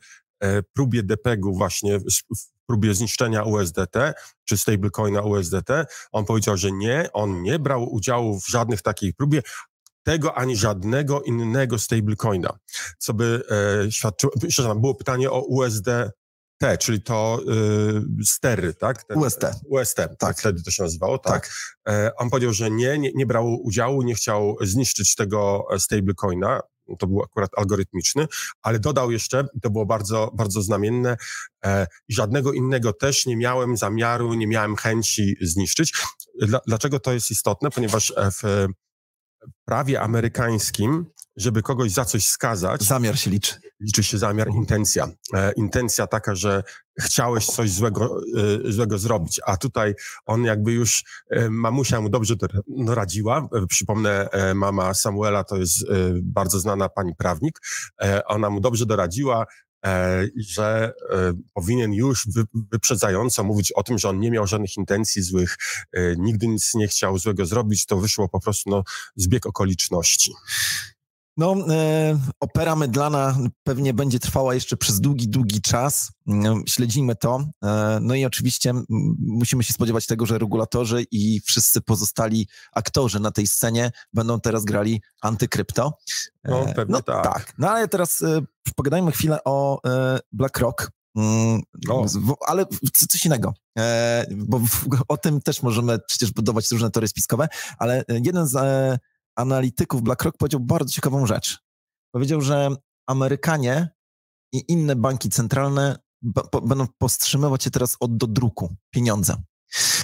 próbie 0.72 1.02
DPEG-u 1.02 1.54
właśnie, 1.54 1.98
w 1.98 2.66
próbie 2.66 2.94
zniszczenia 2.94 3.42
USDT, 3.42 4.14
czy 4.44 4.58
stablecoina 4.58 5.22
USDT. 5.22 5.70
On 6.12 6.24
powiedział, 6.24 6.56
że 6.56 6.72
nie, 6.72 7.08
on 7.12 7.42
nie 7.42 7.58
brał 7.58 7.92
udziału 7.92 8.40
w 8.40 8.48
żadnych 8.48 8.82
takich 8.82 9.14
próbie, 9.14 9.42
tego 10.02 10.38
ani 10.38 10.56
żadnego 10.56 11.22
innego 11.22 11.78
stablecoina, 11.78 12.58
co 12.98 13.14
by 13.14 13.42
e, 13.86 13.92
świadczyło, 13.92 14.32
przepraszam, 14.48 14.80
było 14.80 14.94
pytanie 14.94 15.30
o 15.30 15.40
USD 15.40 15.88
T, 16.58 16.78
czyli 16.78 17.02
to 17.02 17.40
y, 18.20 18.24
stery, 18.24 18.74
tak? 18.74 19.04
Ten, 19.04 19.18
UST. 19.18 19.40
UST, 19.68 19.96
tak. 19.96 20.16
tak. 20.18 20.38
Wtedy 20.38 20.62
to 20.62 20.70
się 20.70 20.82
nazywało, 20.82 21.18
tak. 21.18 21.32
tak. 21.32 21.50
E, 21.94 22.16
on 22.16 22.30
powiedział, 22.30 22.52
że 22.52 22.70
nie, 22.70 22.98
nie, 22.98 23.10
nie 23.14 23.26
brał 23.26 23.62
udziału, 23.62 24.02
nie 24.02 24.14
chciał 24.14 24.56
zniszczyć 24.60 25.14
tego 25.14 25.66
stablecoina. 25.78 26.60
To 26.98 27.06
był 27.06 27.22
akurat 27.22 27.50
algorytmiczny, 27.56 28.26
ale 28.62 28.78
dodał 28.78 29.10
jeszcze, 29.10 29.44
to 29.62 29.70
było 29.70 29.86
bardzo, 29.86 30.30
bardzo 30.34 30.62
znamienne, 30.62 31.16
e, 31.64 31.86
żadnego 32.08 32.52
innego 32.52 32.92
też 32.92 33.26
nie 33.26 33.36
miałem 33.36 33.76
zamiaru, 33.76 34.34
nie 34.34 34.46
miałem 34.46 34.76
chęci 34.76 35.36
zniszczyć. 35.40 35.92
Dla, 36.40 36.60
dlaczego 36.66 37.00
to 37.00 37.12
jest 37.12 37.30
istotne? 37.30 37.70
Ponieważ 37.70 38.10
e, 38.16 38.30
w 38.30 38.66
prawie 39.64 40.00
amerykańskim, 40.00 41.06
żeby 41.36 41.62
kogoś 41.62 41.90
za 41.90 42.04
coś 42.04 42.26
skazać. 42.26 42.82
Zamiar 42.82 43.18
się 43.18 43.30
liczy. 43.30 43.54
Liczy 43.80 44.04
się 44.04 44.18
zamiar, 44.18 44.48
intencja. 44.48 45.08
E, 45.34 45.52
intencja 45.52 46.06
taka, 46.06 46.34
że 46.34 46.62
chciałeś 47.00 47.46
coś 47.46 47.70
złego, 47.70 48.20
e, 48.66 48.72
złego 48.72 48.98
zrobić, 48.98 49.40
a 49.46 49.56
tutaj 49.56 49.94
on 50.26 50.44
jakby 50.44 50.72
już, 50.72 51.04
e, 51.30 51.50
mamusia 51.50 52.00
mu 52.00 52.08
dobrze 52.08 52.34
doradziła. 52.66 53.48
E, 53.52 53.66
przypomnę, 53.66 54.30
e, 54.30 54.54
mama 54.54 54.94
Samuela 54.94 55.44
to 55.44 55.56
jest 55.56 55.82
e, 55.82 55.84
bardzo 56.22 56.60
znana 56.60 56.88
pani 56.88 57.14
prawnik. 57.14 57.60
ona 58.26 58.50
mu 58.50 58.60
dobrze 58.60 58.86
doradziła, 58.86 59.46
że 60.36 60.92
powinien 61.54 61.92
już 61.92 62.28
wyprzedzająco 62.72 63.44
mówić 63.44 63.72
o 63.72 63.82
tym, 63.82 63.98
że 63.98 64.08
on 64.08 64.20
nie 64.20 64.30
miał 64.30 64.46
żadnych 64.46 64.76
intencji 64.76 65.22
złych, 65.22 65.56
nigdy 66.16 66.48
nic 66.48 66.74
nie 66.74 66.88
chciał 66.88 67.18
złego 67.18 67.46
zrobić, 67.46 67.86
to 67.86 67.96
wyszło 67.96 68.28
po 68.28 68.40
prostu 68.40 68.70
no, 68.70 68.84
zbieg 69.16 69.46
okoliczności. 69.46 70.32
No, 71.36 71.56
e, 71.68 72.18
opera 72.40 72.76
mydlana 72.76 73.38
pewnie 73.62 73.94
będzie 73.94 74.18
trwała 74.18 74.54
jeszcze 74.54 74.76
przez 74.76 75.00
długi, 75.00 75.28
długi 75.28 75.60
czas. 75.60 76.12
E, 76.28 76.32
śledzimy 76.66 77.16
to. 77.16 77.44
E, 77.64 77.98
no 78.02 78.14
i 78.14 78.24
oczywiście 78.24 78.72
musimy 79.18 79.64
się 79.64 79.72
spodziewać 79.72 80.06
tego, 80.06 80.26
że 80.26 80.38
regulatorzy 80.38 81.06
i 81.10 81.40
wszyscy 81.40 81.80
pozostali 81.80 82.48
aktorzy 82.72 83.20
na 83.20 83.30
tej 83.30 83.46
scenie 83.46 83.90
będą 84.12 84.40
teraz 84.40 84.64
grali 84.64 85.02
antykrypto. 85.20 85.92
No, 86.44 86.66
pewnie 86.76 86.92
no, 86.92 87.02
tak. 87.02 87.24
tak. 87.24 87.52
No 87.58 87.70
ale 87.70 87.88
teraz 87.88 88.22
e, 88.22 88.40
pogadajmy 88.76 89.12
chwilę 89.12 89.38
o 89.44 89.80
e, 89.84 90.18
BlackRock. 90.32 90.90
Mm, 91.16 91.62
ale 92.46 92.66
coś 93.08 93.26
innego, 93.26 93.54
e, 93.78 94.26
bo 94.30 94.60
o 95.08 95.16
tym 95.16 95.40
też 95.42 95.62
możemy 95.62 95.98
przecież 96.06 96.32
budować 96.32 96.70
różne 96.70 96.90
teorie 96.90 97.08
spiskowe, 97.08 97.48
ale 97.78 98.04
jeden 98.08 98.46
z 98.46 98.56
analityków 99.36 100.02
BlackRock 100.02 100.38
powiedział 100.38 100.60
bardzo 100.60 100.92
ciekawą 100.92 101.26
rzecz. 101.26 101.58
Powiedział, 102.14 102.40
że 102.40 102.68
Amerykanie 103.06 103.88
i 104.52 104.64
inne 104.68 104.96
banki 104.96 105.28
centralne 105.28 105.98
będą 106.62 106.86
powstrzymywać 106.98 107.64
się 107.64 107.70
teraz 107.70 107.96
od 108.00 108.16
dodruku 108.16 108.74
pieniądza. 108.90 109.36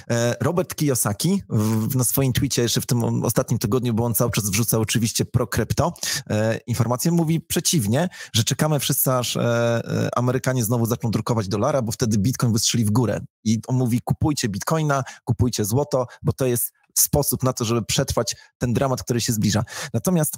E, 0.09 0.35
Robert 0.41 0.75
Kiyosaki 0.75 1.43
w, 1.49 1.95
na 1.95 2.03
swoim 2.03 2.33
tweetie 2.33 2.61
jeszcze 2.61 2.81
w 2.81 2.85
tym 2.85 3.23
ostatnim 3.23 3.59
tygodniu, 3.59 3.93
bo 3.93 4.05
on 4.05 4.13
cały 4.13 4.31
czas 4.31 4.49
wrzuca 4.49 4.79
oczywiście 4.79 5.25
pro 5.25 5.47
krypto 5.47 5.93
e, 6.29 6.59
informacje, 6.67 7.11
mówi 7.11 7.41
przeciwnie, 7.41 8.09
że 8.33 8.43
czekamy 8.43 8.79
wszyscy 8.79 9.13
aż 9.13 9.37
e, 9.37 9.41
e, 9.41 10.09
Amerykanie 10.15 10.63
znowu 10.63 10.85
zaczną 10.85 11.11
drukować 11.11 11.47
dolara, 11.47 11.81
bo 11.81 11.91
wtedy 11.91 12.17
bitcoin 12.17 12.53
wystrzeli 12.53 12.85
w 12.85 12.91
górę. 12.91 13.19
I 13.43 13.59
on 13.67 13.75
mówi 13.75 13.99
kupujcie 14.03 14.49
bitcoina, 14.49 15.03
kupujcie 15.23 15.65
złoto, 15.65 16.07
bo 16.23 16.33
to 16.33 16.45
jest 16.45 16.71
sposób 16.99 17.43
na 17.43 17.53
to, 17.53 17.65
żeby 17.65 17.85
przetrwać 17.85 18.35
ten 18.57 18.73
dramat, 18.73 19.03
który 19.03 19.21
się 19.21 19.33
zbliża. 19.33 19.63
Natomiast 19.93 20.37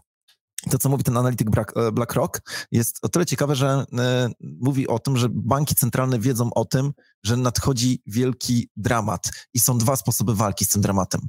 to, 0.70 0.78
co 0.78 0.90
mówi 0.90 1.04
ten 1.04 1.18
analityk 1.18 1.48
e, 1.76 1.92
BlackRock, 1.92 2.42
jest 2.72 3.00
o 3.02 3.10
tyle 3.10 3.26
ciekawe, 3.26 3.56
że 3.56 3.86
e, 3.98 4.30
mówi 4.42 4.88
o 4.88 5.00
tym, 5.00 5.18
że 5.18 5.28
banki 5.32 5.76
centralne 5.76 6.20
wiedzą 6.20 6.54
o 6.54 6.66
tym, 6.66 6.94
że 7.24 7.38
nadchodzi 7.38 8.02
wielki 8.06 8.70
dramat 8.76 9.30
i 9.54 9.60
są 9.60 9.78
dwa 9.78 9.96
sposoby 9.96 10.36
walki 10.36 10.66
z 10.66 10.70
tym 10.70 10.82
dramatem. 10.82 11.22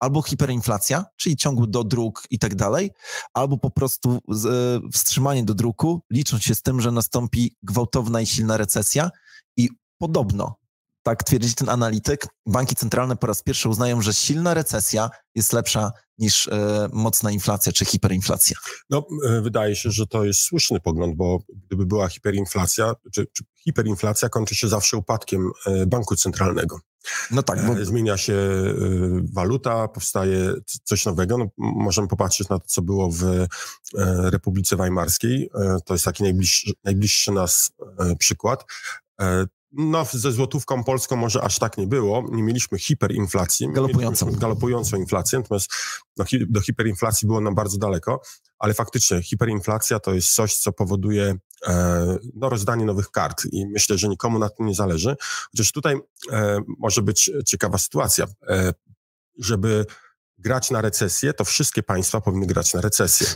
Albo 0.00 0.22
hiperinflacja, 0.22 1.04
czyli 1.16 1.36
ciągły 1.36 1.66
do 1.66 1.84
dróg 1.84 2.22
i 2.30 2.38
tak 2.38 2.54
dalej, 2.54 2.90
albo 3.34 3.58
po 3.58 3.70
prostu 3.70 4.10
e, 4.12 4.18
wstrzymanie 4.92 5.44
do 5.44 5.54
druku, 5.54 6.02
licząc 6.10 6.42
się 6.42 6.54
z 6.54 6.62
tym, 6.62 6.80
że 6.80 6.92
nastąpi 6.92 7.56
gwałtowna 7.62 8.20
i 8.20 8.26
silna 8.26 8.56
recesja 8.56 9.10
i 9.56 9.68
podobno 9.98 10.56
tak 11.08 11.24
twierdzi 11.24 11.54
ten 11.54 11.68
analityk, 11.68 12.26
banki 12.46 12.74
centralne 12.74 13.16
po 13.16 13.26
raz 13.26 13.42
pierwszy 13.42 13.68
uznają, 13.68 14.02
że 14.02 14.14
silna 14.14 14.54
recesja 14.54 15.10
jest 15.34 15.52
lepsza 15.52 15.92
niż 16.18 16.48
e, 16.48 16.88
mocna 16.92 17.30
inflacja 17.30 17.72
czy 17.72 17.84
hiperinflacja. 17.84 18.56
No, 18.90 19.06
e, 19.28 19.40
wydaje 19.40 19.76
się, 19.76 19.90
że 19.90 20.06
to 20.06 20.24
jest 20.24 20.40
słuszny 20.40 20.80
pogląd, 20.80 21.16
bo 21.16 21.38
gdyby 21.66 21.86
była 21.86 22.08
hiperinflacja, 22.08 22.92
czy, 23.12 23.26
czy 23.32 23.44
hiperinflacja 23.64 24.28
kończy 24.28 24.54
się 24.54 24.68
zawsze 24.68 24.96
upadkiem 24.96 25.50
e, 25.66 25.86
banku 25.86 26.16
centralnego. 26.16 26.80
No 27.30 27.42
tak. 27.42 27.66
Bo... 27.66 27.84
Zmienia 27.84 28.16
się 28.16 28.36
waluta, 29.32 29.88
powstaje 29.88 30.52
coś 30.84 31.06
nowego. 31.06 31.38
No, 31.38 31.46
możemy 31.58 32.08
popatrzeć 32.08 32.48
na 32.48 32.58
to, 32.58 32.64
co 32.66 32.82
było 32.82 33.10
w 33.10 33.46
Republice 34.30 34.76
Weimarskiej. 34.76 35.50
To 35.84 35.94
jest 35.94 36.04
taki 36.04 36.22
najbliższy, 36.22 36.72
najbliższy 36.84 37.32
nas 37.32 37.70
przykład. 38.18 38.64
No, 39.72 40.04
ze 40.12 40.32
złotówką 40.32 40.84
polską 40.84 41.16
może 41.16 41.42
aż 41.42 41.58
tak 41.58 41.78
nie 41.78 41.86
było. 41.86 42.24
Nie 42.32 42.42
mieliśmy 42.42 42.78
hiperinflacji. 42.78 43.72
Galopującą. 43.72 44.26
Mieliśmy 44.26 44.40
galopującą 44.40 44.96
inflację, 44.96 45.38
natomiast 45.38 45.70
no, 46.16 46.24
hi 46.24 46.46
do 46.48 46.60
hiperinflacji 46.60 47.26
było 47.26 47.40
nam 47.40 47.54
bardzo 47.54 47.78
daleko, 47.78 48.20
ale 48.58 48.74
faktycznie 48.74 49.22
hiperinflacja 49.22 50.00
to 50.00 50.14
jest 50.14 50.34
coś, 50.34 50.56
co 50.56 50.72
powoduje 50.72 51.38
e, 51.66 52.16
no, 52.34 52.48
rozdanie 52.48 52.84
nowych 52.84 53.10
kart 53.10 53.44
i 53.52 53.66
myślę, 53.66 53.98
że 53.98 54.08
nikomu 54.08 54.38
na 54.38 54.48
tym 54.48 54.66
nie 54.66 54.74
zależy. 54.74 55.16
Chociaż 55.50 55.72
tutaj 55.72 55.96
e, 56.32 56.60
może 56.78 57.02
być 57.02 57.30
ciekawa 57.46 57.78
sytuacja. 57.78 58.26
E, 58.48 58.72
żeby 59.38 59.86
grać 60.38 60.70
na 60.70 60.80
recesję, 60.80 61.34
to 61.34 61.44
wszystkie 61.44 61.82
państwa 61.82 62.20
powinny 62.20 62.46
grać 62.46 62.74
na 62.74 62.80
recesję. 62.80 63.26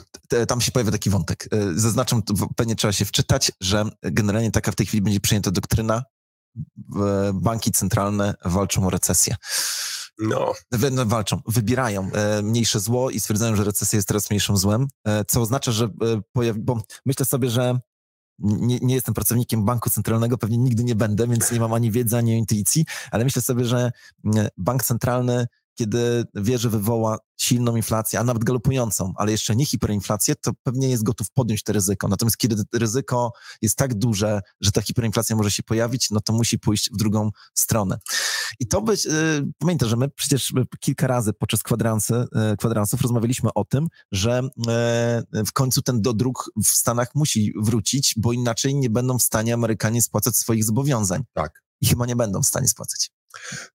Tam 0.48 0.60
się 0.60 0.72
pojawia 0.72 0.92
taki 0.92 1.10
wątek. 1.10 1.48
E, 1.52 1.72
zaznaczam, 1.74 2.22
pewnie 2.56 2.76
trzeba 2.76 2.92
się 2.92 3.04
wczytać, 3.04 3.52
że 3.60 3.84
generalnie 4.02 4.50
taka 4.50 4.72
w 4.72 4.74
tej 4.74 4.86
chwili 4.86 5.02
będzie 5.02 5.20
przyjęta 5.20 5.50
doktryna 5.50 6.04
banki 7.34 7.72
centralne 7.72 8.34
walczą 8.44 8.86
o 8.86 8.90
recesję. 8.90 9.36
No. 10.18 10.52
no. 10.90 11.06
Walczą, 11.06 11.40
wybierają 11.46 12.10
e, 12.12 12.42
mniejsze 12.42 12.80
zło 12.80 13.10
i 13.10 13.20
stwierdzają, 13.20 13.56
że 13.56 13.64
recesja 13.64 13.96
jest 13.96 14.08
teraz 14.08 14.30
mniejszym 14.30 14.56
złem, 14.56 14.88
e, 15.04 15.24
co 15.24 15.40
oznacza, 15.40 15.72
że 15.72 15.84
e, 15.84 15.88
pojawi, 16.32 16.60
bo 16.60 16.82
myślę 17.06 17.26
sobie, 17.26 17.50
że 17.50 17.80
nie, 18.38 18.78
nie, 18.78 18.94
jestem 18.94 19.14
pracownikiem 19.14 19.64
banku 19.64 19.90
centralnego, 19.90 20.38
pewnie 20.38 20.58
nigdy 20.58 20.84
nie 20.84 20.94
będę, 20.94 21.28
więc 21.28 21.52
nie 21.52 21.60
mam 21.60 21.72
ani 21.72 21.90
wiedzy, 21.90 22.16
ani 22.16 22.38
intuicji, 22.38 22.84
ale 23.10 23.24
myślę 23.24 23.42
sobie, 23.42 23.64
że 23.64 23.92
bank 24.56 24.84
centralny 24.84 25.46
kiedy 25.74 26.24
wie, 26.34 26.58
że 26.58 26.70
wywoła 26.70 27.18
silną 27.40 27.76
inflację, 27.76 28.20
a 28.20 28.24
nawet 28.24 28.44
galopującą, 28.44 29.12
ale 29.16 29.32
jeszcze 29.32 29.56
nie 29.56 29.66
hiperinflację, 29.66 30.34
to 30.34 30.50
pewnie 30.62 30.88
jest 30.88 31.02
gotów 31.02 31.26
podjąć 31.34 31.62
to 31.62 31.72
ryzyko. 31.72 32.08
Natomiast 32.08 32.36
kiedy 32.36 32.62
ryzyko 32.74 33.32
jest 33.62 33.76
tak 33.76 33.94
duże, 33.94 34.40
że 34.60 34.72
ta 34.72 34.82
hiperinflacja 34.82 35.36
może 35.36 35.50
się 35.50 35.62
pojawić, 35.62 36.10
no 36.10 36.20
to 36.20 36.32
musi 36.32 36.58
pójść 36.58 36.90
w 36.92 36.96
drugą 36.96 37.30
stronę. 37.54 37.98
I 38.60 38.66
to 38.66 38.82
być, 38.82 39.04
yy, 39.04 39.12
pamiętaj, 39.58 39.88
że 39.88 39.96
my 39.96 40.08
przecież 40.08 40.52
kilka 40.80 41.06
razy 41.06 41.32
podczas 41.32 41.62
kwadransy, 41.62 42.24
yy, 42.32 42.56
kwadransów 42.56 43.00
rozmawialiśmy 43.00 43.50
o 43.54 43.64
tym, 43.64 43.88
że 44.12 44.42
yy, 45.32 45.44
w 45.44 45.52
końcu 45.52 45.82
ten 45.82 46.02
dodruk 46.02 46.50
w 46.64 46.68
Stanach 46.68 47.08
musi 47.14 47.52
wrócić, 47.62 48.14
bo 48.16 48.32
inaczej 48.32 48.74
nie 48.74 48.90
będą 48.90 49.18
w 49.18 49.22
stanie 49.22 49.54
Amerykanie 49.54 50.02
spłacać 50.02 50.36
swoich 50.36 50.64
zobowiązań. 50.64 51.22
Tak. 51.32 51.62
I 51.80 51.86
chyba 51.86 52.06
nie 52.06 52.16
będą 52.16 52.42
w 52.42 52.46
stanie 52.46 52.68
spłacać. 52.68 53.10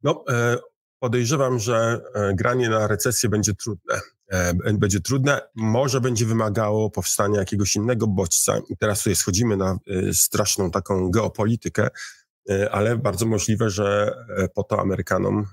No, 0.04 0.24
e, 0.30 0.58
Podejrzewam, 1.00 1.60
że 1.60 2.01
e, 2.13 2.34
granie 2.36 2.70
na 2.70 2.88
recesję 2.88 3.30
będzie 3.30 3.54
trudne. 3.54 4.01
E, 4.27 4.54
będzie 4.74 5.00
trudne, 5.00 5.42
może 5.56 6.01
będzie 6.01 6.25
wymagało 6.25 6.89
powstania 6.89 7.39
jakiegoś 7.39 7.75
innego 7.75 8.08
bodźca. 8.08 8.58
I 8.70 8.77
teraz 8.77 9.00
tutaj 9.00 9.16
schodzimy 9.16 9.58
na 9.58 9.77
e, 9.88 10.13
straszną 10.13 10.72
taką 10.72 11.12
geopolitykę, 11.12 11.88
ale 12.72 12.98
bardzo 12.98 13.25
możliwe, 13.25 13.70
że 13.70 14.13
po 14.56 14.63
to 14.63 14.80
Amerykanom, 14.80 15.46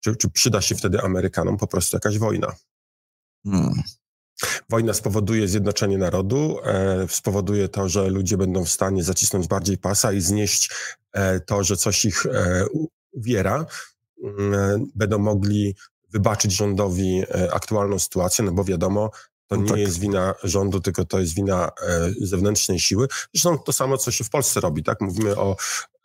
czy, 0.00 0.16
czy 0.16 0.30
przyda 0.30 0.60
się 0.60 0.74
wtedy 0.74 1.00
Amerykanom 1.00 1.56
po 1.56 1.66
prostu 1.66 1.96
jakaś 1.96 2.18
wojna. 2.18 2.52
Hmm. 3.44 3.82
Wojna 4.70 4.94
spowoduje 4.94 5.48
zjednoczenie 5.48 5.98
narodu, 5.98 6.58
spowoduje 7.08 7.68
to, 7.68 7.88
że 7.88 8.08
ludzie 8.08 8.36
będą 8.36 8.64
w 8.64 8.70
stanie 8.70 9.04
zacisnąć 9.04 9.48
bardziej 9.48 9.78
pasa 9.78 10.12
i 10.12 10.20
znieść 10.20 10.70
to, 11.46 11.64
że 11.64 11.76
coś 11.76 12.04
ich 12.04 12.26
uwiera. 13.12 13.66
Mm, 14.24 14.86
będą 14.94 15.18
mogli 15.18 15.74
wybaczyć 16.12 16.52
rządowi 16.52 17.22
e, 17.34 17.54
aktualną 17.54 17.98
sytuację, 17.98 18.44
no 18.44 18.52
bo 18.52 18.64
wiadomo, 18.64 19.10
to 19.46 19.56
no 19.56 19.62
nie 19.62 19.68
tak. 19.68 19.78
jest 19.78 20.00
wina 20.00 20.34
rządu, 20.42 20.80
tylko 20.80 21.04
to 21.04 21.20
jest 21.20 21.34
wina 21.34 21.70
e, 21.82 22.10
zewnętrznej 22.20 22.80
siły. 22.80 23.08
Zresztą 23.34 23.58
to 23.58 23.72
samo, 23.72 23.98
co 23.98 24.10
się 24.10 24.24
w 24.24 24.30
Polsce 24.30 24.60
robi, 24.60 24.82
tak? 24.82 25.00
Mówimy 25.00 25.36
o, 25.36 25.56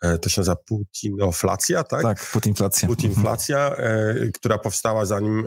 e, 0.02 0.18
to 0.18 0.30
się 0.30 0.42
nazywa 0.42 0.56
putinoflacja, 0.56 1.84
tak? 1.84 2.02
Tak, 2.02 2.32
putinflacja. 2.32 2.88
Putinflacja, 2.88 3.76
która 4.34 4.58
powstała 4.58 5.06
zanim, 5.06 5.44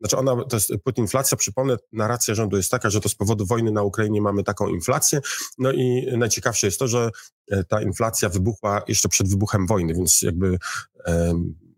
znaczy 0.00 0.16
ona, 0.16 0.44
to 0.44 0.56
jest 0.56 0.72
putinflacja, 0.84 1.36
przypomnę, 1.36 1.76
narracja 1.92 2.34
rządu 2.34 2.56
jest 2.56 2.70
taka, 2.70 2.90
że 2.90 3.00
to 3.00 3.08
z 3.08 3.14
powodu 3.14 3.46
wojny 3.46 3.70
na 3.70 3.82
Ukrainie 3.82 4.22
mamy 4.22 4.42
taką 4.44 4.68
inflację, 4.68 5.20
no 5.58 5.72
i 5.72 6.08
najciekawsze 6.16 6.66
jest 6.66 6.78
to, 6.78 6.88
że 6.88 7.10
ta 7.68 7.82
inflacja 7.82 8.28
wybuchła 8.28 8.82
jeszcze 8.88 9.08
przed 9.08 9.28
wybuchem 9.28 9.66
wojny, 9.66 9.94
więc 9.94 10.22
jakby 10.22 10.58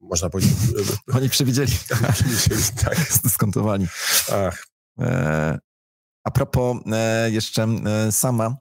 można 0.04 0.30
powiedzieć. 0.30 0.54
Oni 1.16 1.28
przewidzieli. 1.28 1.72
przewidzieli 2.12 2.62
tak. 2.84 2.98
Zdyskontowali. 3.18 3.88
Ach. 4.32 4.66
E, 5.00 5.58
A 6.24 6.30
propos 6.30 6.76
e, 6.92 7.30
jeszcze 7.30 7.62
e, 7.62 8.12
sama, 8.12 8.56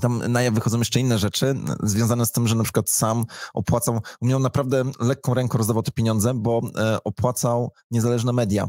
tam 0.00 0.32
na 0.32 0.42
jaw 0.42 0.54
wychodzą 0.54 0.78
jeszcze 0.78 1.00
inne 1.00 1.18
rzeczy 1.18 1.54
związane 1.82 2.26
z 2.26 2.32
tym, 2.32 2.48
że 2.48 2.54
na 2.54 2.62
przykład 2.64 2.90
sam 2.90 3.24
opłacał, 3.54 4.00
umiał 4.20 4.40
naprawdę 4.40 4.84
lekką 5.00 5.34
ręką 5.34 5.58
rozdawał 5.58 5.82
te 5.82 5.92
pieniądze, 5.92 6.34
bo 6.34 6.60
e, 6.76 7.04
opłacał 7.04 7.72
niezależne 7.90 8.32
media. 8.32 8.68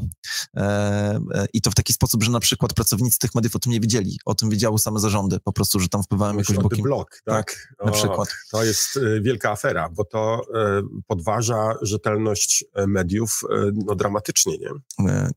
E, 0.56 0.60
e, 1.34 1.46
I 1.52 1.60
to 1.60 1.70
w 1.70 1.74
taki 1.74 1.92
sposób, 1.92 2.22
że 2.22 2.30
na 2.30 2.40
przykład 2.40 2.72
pracownicy 2.72 3.18
tych 3.18 3.34
mediów 3.34 3.56
o 3.56 3.58
tym 3.58 3.72
nie 3.72 3.80
wiedzieli. 3.80 4.18
O 4.24 4.34
tym 4.34 4.50
wiedziały 4.50 4.78
same 4.78 5.00
zarządy, 5.00 5.40
po 5.40 5.52
prostu, 5.52 5.80
że 5.80 5.88
tam 5.88 6.02
wpływałem 6.02 6.38
jakoś 6.38 6.56
bokiem. 6.56 6.82
blok, 6.82 7.20
tak? 7.24 7.68
tak 7.78 7.86
na 7.86 7.92
przykład. 7.92 8.28
To 8.50 8.64
jest 8.64 9.00
wielka 9.22 9.50
afera, 9.50 9.88
bo 9.88 10.04
to 10.04 10.42
podważa 11.06 11.74
rzetelność 11.82 12.64
mediów 12.86 13.40
no, 13.86 13.94
dramatycznie, 13.94 14.58
nie? 14.58 14.68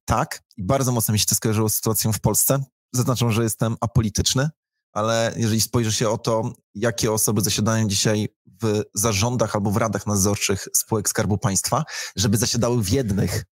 Tak. 0.06 0.42
I 0.58 0.64
bardzo 0.64 0.92
mocno 0.92 1.12
mi 1.12 1.20
się 1.20 1.26
to 1.26 1.36
skojarzyło 1.36 1.70
z 1.70 1.76
sytuacją 1.76 2.14
w 2.14 2.20
Polsce. 2.20 2.64
Zaznaczam, 2.94 3.32
że 3.32 3.44
jestem 3.44 3.76
apolityczny, 3.82 4.50
ale 4.98 5.34
jeżeli 5.36 5.62
spojrzy 5.62 5.92
się 5.92 6.10
o 6.10 6.18
to, 6.18 6.54
jakie 6.76 7.12
osoby 7.12 7.42
zasiadają 7.42 7.88
dzisiaj 7.88 8.30
w 8.62 8.82
zarządach 8.94 9.56
albo 9.56 9.72
w 9.72 9.78
radach 9.78 10.08
nadzorczych 10.08 10.68
spółek 10.76 11.10
Skarbu 11.10 11.38
Państwa, 11.38 11.84
żeby 12.16 12.38
zasiadały 12.38 12.84
w 12.84 12.90
jednych 12.90 13.44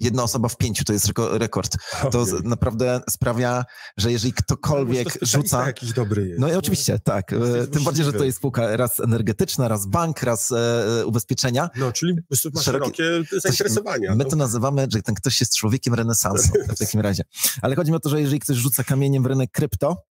jedna 0.00 0.22
osoba 0.22 0.48
w 0.48 0.56
pięciu 0.56 0.84
to 0.84 0.92
jest 0.92 1.12
rekord. 1.32 1.76
To 2.12 2.20
okay. 2.20 2.40
naprawdę 2.44 3.00
sprawia, 3.10 3.64
że 3.96 4.12
jeżeli 4.12 4.32
ktokolwiek 4.32 5.20
no, 5.20 5.26
rzuca. 5.26 5.66
jakiś 5.66 5.92
dobry 5.92 6.28
jest. 6.28 6.40
No 6.40 6.48
i 6.48 6.54
oczywiście, 6.54 6.98
tak. 6.98 7.32
E, 7.32 7.66
tym 7.66 7.84
bardziej, 7.84 8.04
że 8.04 8.12
to 8.12 8.24
jest 8.24 8.38
spółka 8.38 8.76
raz 8.76 9.00
energetyczna, 9.00 9.68
raz 9.68 9.86
bank, 9.86 10.22
raz 10.22 10.52
e, 10.52 11.06
ubezpieczenia. 11.06 11.70
No, 11.76 11.92
czyli 11.92 12.14
ma 12.54 12.62
szerokie 12.62 13.04
zainteresowania. 13.42 14.14
My 14.14 14.24
no. 14.24 14.30
to 14.30 14.36
nazywamy, 14.36 14.86
że 14.92 15.02
ten 15.02 15.14
ktoś 15.14 15.40
jest 15.40 15.56
człowiekiem 15.56 15.94
renesansu 15.94 16.52
w 16.68 16.78
takim 16.78 17.00
razie. 17.00 17.22
Ale 17.62 17.76
chodzi 17.76 17.90
mi 17.90 17.96
o 17.96 18.00
to, 18.00 18.08
że 18.08 18.20
jeżeli 18.20 18.40
ktoś 18.40 18.56
rzuca 18.56 18.84
kamieniem 18.84 19.22
w 19.22 19.26
rynek 19.26 19.50
krypto, 19.50 19.96
E, 19.96 20.15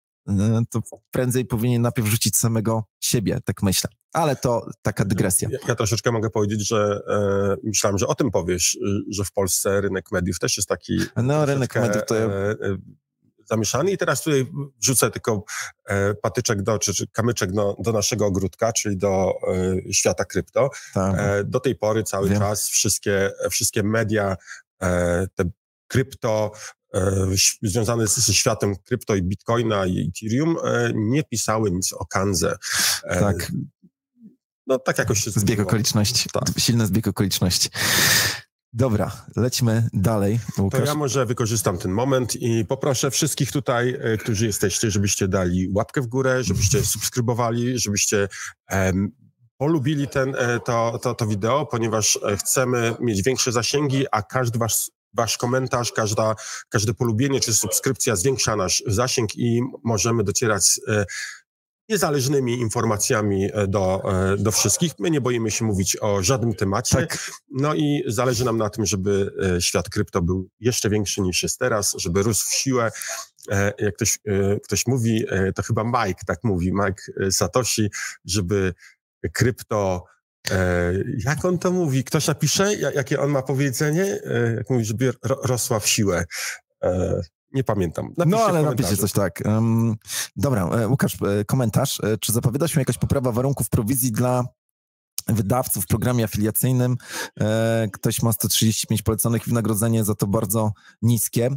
to 0.69 0.81
prędzej 1.11 1.45
powinien 1.45 1.81
najpierw 1.81 2.07
rzucić 2.07 2.35
samego 2.35 2.83
siebie, 2.99 3.39
tak 3.45 3.63
myślę. 3.63 3.89
Ale 4.13 4.35
to 4.35 4.69
taka 4.81 5.05
dygresja. 5.05 5.49
Ja, 5.51 5.59
ja 5.67 5.75
troszeczkę 5.75 6.11
mogę 6.11 6.29
powiedzieć, 6.29 6.67
że 6.67 6.99
e, 7.07 7.55
myślałem, 7.63 7.97
że 7.97 8.07
o 8.07 8.15
tym 8.15 8.31
powiesz, 8.31 8.77
że 9.09 9.23
w 9.23 9.31
Polsce 9.31 9.81
rynek 9.81 10.11
mediów 10.11 10.39
też 10.39 10.57
jest 10.57 10.69
taki. 10.69 10.99
No, 11.15 11.45
rynek 11.45 11.75
mediów 11.75 12.05
to. 12.05 12.17
E, 12.17 12.51
e, 12.51 12.55
zamieszany 13.49 13.91
i 13.91 13.97
teraz 13.97 14.23
tutaj 14.23 14.47
wrzucę 14.81 15.11
tylko 15.11 15.43
e, 15.85 16.13
patyczek 16.13 16.61
do, 16.61 16.79
czy, 16.79 16.93
czy 16.93 17.07
kamyczek 17.07 17.51
do, 17.51 17.75
do, 17.79 17.91
naszego 17.91 18.25
ogródka, 18.25 18.73
czyli 18.73 18.97
do 18.97 19.33
e, 19.87 19.93
świata 19.93 20.25
krypto. 20.25 20.69
Tak. 20.93 21.15
E, 21.19 21.43
do 21.43 21.59
tej 21.59 21.75
pory 21.75 22.03
cały 22.03 22.29
Wiem. 22.29 22.39
czas 22.39 22.67
wszystkie, 22.67 23.31
wszystkie 23.49 23.83
media, 23.83 24.37
te 25.35 25.49
krypto, 25.87 26.51
E, 26.86 26.86
związane 27.61 28.07
ze 28.07 28.33
światem 28.33 28.75
krypto 28.75 29.15
i 29.15 29.23
bitcoina 29.23 29.85
i 29.85 30.09
Ethereum 30.09 30.57
e, 30.63 30.91
nie 30.95 31.23
pisały 31.23 31.71
nic 31.71 31.93
o 31.93 32.05
Kanze. 32.05 32.57
E, 33.03 33.19
tak. 33.19 33.51
No 34.67 34.79
tak 34.79 34.97
jakoś 34.97 35.23
się 35.23 35.31
Zbieg 35.31 35.59
okoliczności. 35.59 36.29
Tak. 36.33 36.43
Silny 36.57 36.87
zbieg 36.87 37.07
okoliczności. 37.07 37.69
Dobra, 38.73 39.11
lećmy 39.35 39.89
dalej. 39.93 40.39
Łukasz. 40.57 40.79
To 40.79 40.85
ja 40.85 40.95
może 40.95 41.25
wykorzystam 41.25 41.77
ten 41.77 41.91
moment 41.91 42.35
i 42.35 42.65
poproszę 42.65 43.11
wszystkich 43.11 43.51
tutaj, 43.51 43.99
którzy 44.19 44.45
jesteście, 44.45 44.91
żebyście 44.91 45.27
dali 45.27 45.69
łapkę 45.75 46.01
w 46.01 46.07
górę, 46.07 46.43
żebyście 46.43 46.85
subskrybowali, 46.85 47.79
żebyście 47.79 48.27
um, 48.71 49.11
polubili 49.57 50.07
ten, 50.07 50.35
to, 50.65 50.99
to, 51.01 51.15
to 51.15 51.27
wideo, 51.27 51.65
ponieważ 51.65 52.19
chcemy 52.39 52.95
mieć 52.99 53.23
większe 53.23 53.51
zasięgi, 53.51 54.05
a 54.11 54.21
każdy 54.21 54.59
wasz 54.59 54.89
Wasz 55.13 55.37
komentarz, 55.37 55.91
każda, 55.91 56.35
każde 56.69 56.93
polubienie 56.93 57.39
czy 57.39 57.53
subskrypcja 57.53 58.15
zwiększa 58.15 58.55
nasz 58.55 58.83
zasięg 58.87 59.35
i 59.35 59.61
możemy 59.83 60.23
docierać 60.23 60.65
z 60.65 60.81
e, 60.87 61.05
niezależnymi 61.89 62.59
informacjami 62.59 63.49
e, 63.53 63.67
do, 63.67 64.01
e, 64.33 64.37
do 64.37 64.51
wszystkich. 64.51 64.91
My 64.99 65.11
nie 65.11 65.21
boimy 65.21 65.51
się 65.51 65.65
mówić 65.65 65.97
o 66.01 66.23
żadnym 66.23 66.53
temacie. 66.53 66.95
Tak. 66.97 67.31
No 67.51 67.75
i 67.75 68.03
zależy 68.07 68.45
nam 68.45 68.57
na 68.57 68.69
tym, 68.69 68.85
żeby 68.85 69.31
świat 69.59 69.89
krypto 69.89 70.21
był 70.21 70.49
jeszcze 70.59 70.89
większy 70.89 71.21
niż 71.21 71.43
jest 71.43 71.59
teraz, 71.59 71.95
żeby 71.97 72.23
rósł 72.23 72.49
w 72.49 72.53
siłę. 72.53 72.91
Jak 73.79 73.95
ktoś, 73.95 74.19
ktoś 74.63 74.87
mówi, 74.87 75.25
to 75.55 75.63
chyba 75.63 75.83
Mike 75.83 76.21
tak 76.27 76.43
mówi, 76.43 76.71
Mike 76.73 77.31
Satoshi, 77.31 77.89
żeby 78.25 78.73
krypto 79.33 80.05
jak 81.25 81.45
on 81.45 81.57
to 81.57 81.71
mówi? 81.71 82.03
Ktoś 82.03 82.27
napisze, 82.27 82.75
jakie 82.75 83.19
on 83.19 83.29
ma 83.29 83.41
powiedzenie? 83.41 84.19
E, 84.23 84.53
jak 84.55 84.69
mówi, 84.69 84.85
żeby 84.85 85.13
rosła 85.23 85.79
w 85.79 85.87
siłę. 85.87 86.25
E, 86.83 87.21
nie 87.53 87.63
pamiętam. 87.63 88.13
Napiszcie 88.17 88.39
no, 88.39 88.45
ale 88.45 88.61
napiszcie 88.61 88.97
coś 88.97 89.11
tak. 89.11 89.43
Um, 89.45 89.95
dobra, 90.35 90.87
Łukasz, 90.87 91.17
komentarz. 91.47 92.01
Czy 92.19 92.31
zapowiada 92.31 92.67
się 92.67 92.81
jakaś 92.81 92.97
poprawa 92.97 93.31
warunków 93.31 93.69
prowizji 93.69 94.11
dla 94.11 94.43
wydawców 95.27 95.83
w 95.83 95.87
programie 95.87 96.23
afiliacyjnym. 96.23 96.95
ktoś 97.93 98.21
ma 98.21 98.31
135 98.31 99.01
poleconych 99.01 99.47
wynagrodzenie 99.47 100.03
za 100.03 100.15
to 100.15 100.27
bardzo 100.27 100.71
niskie. 101.01 101.49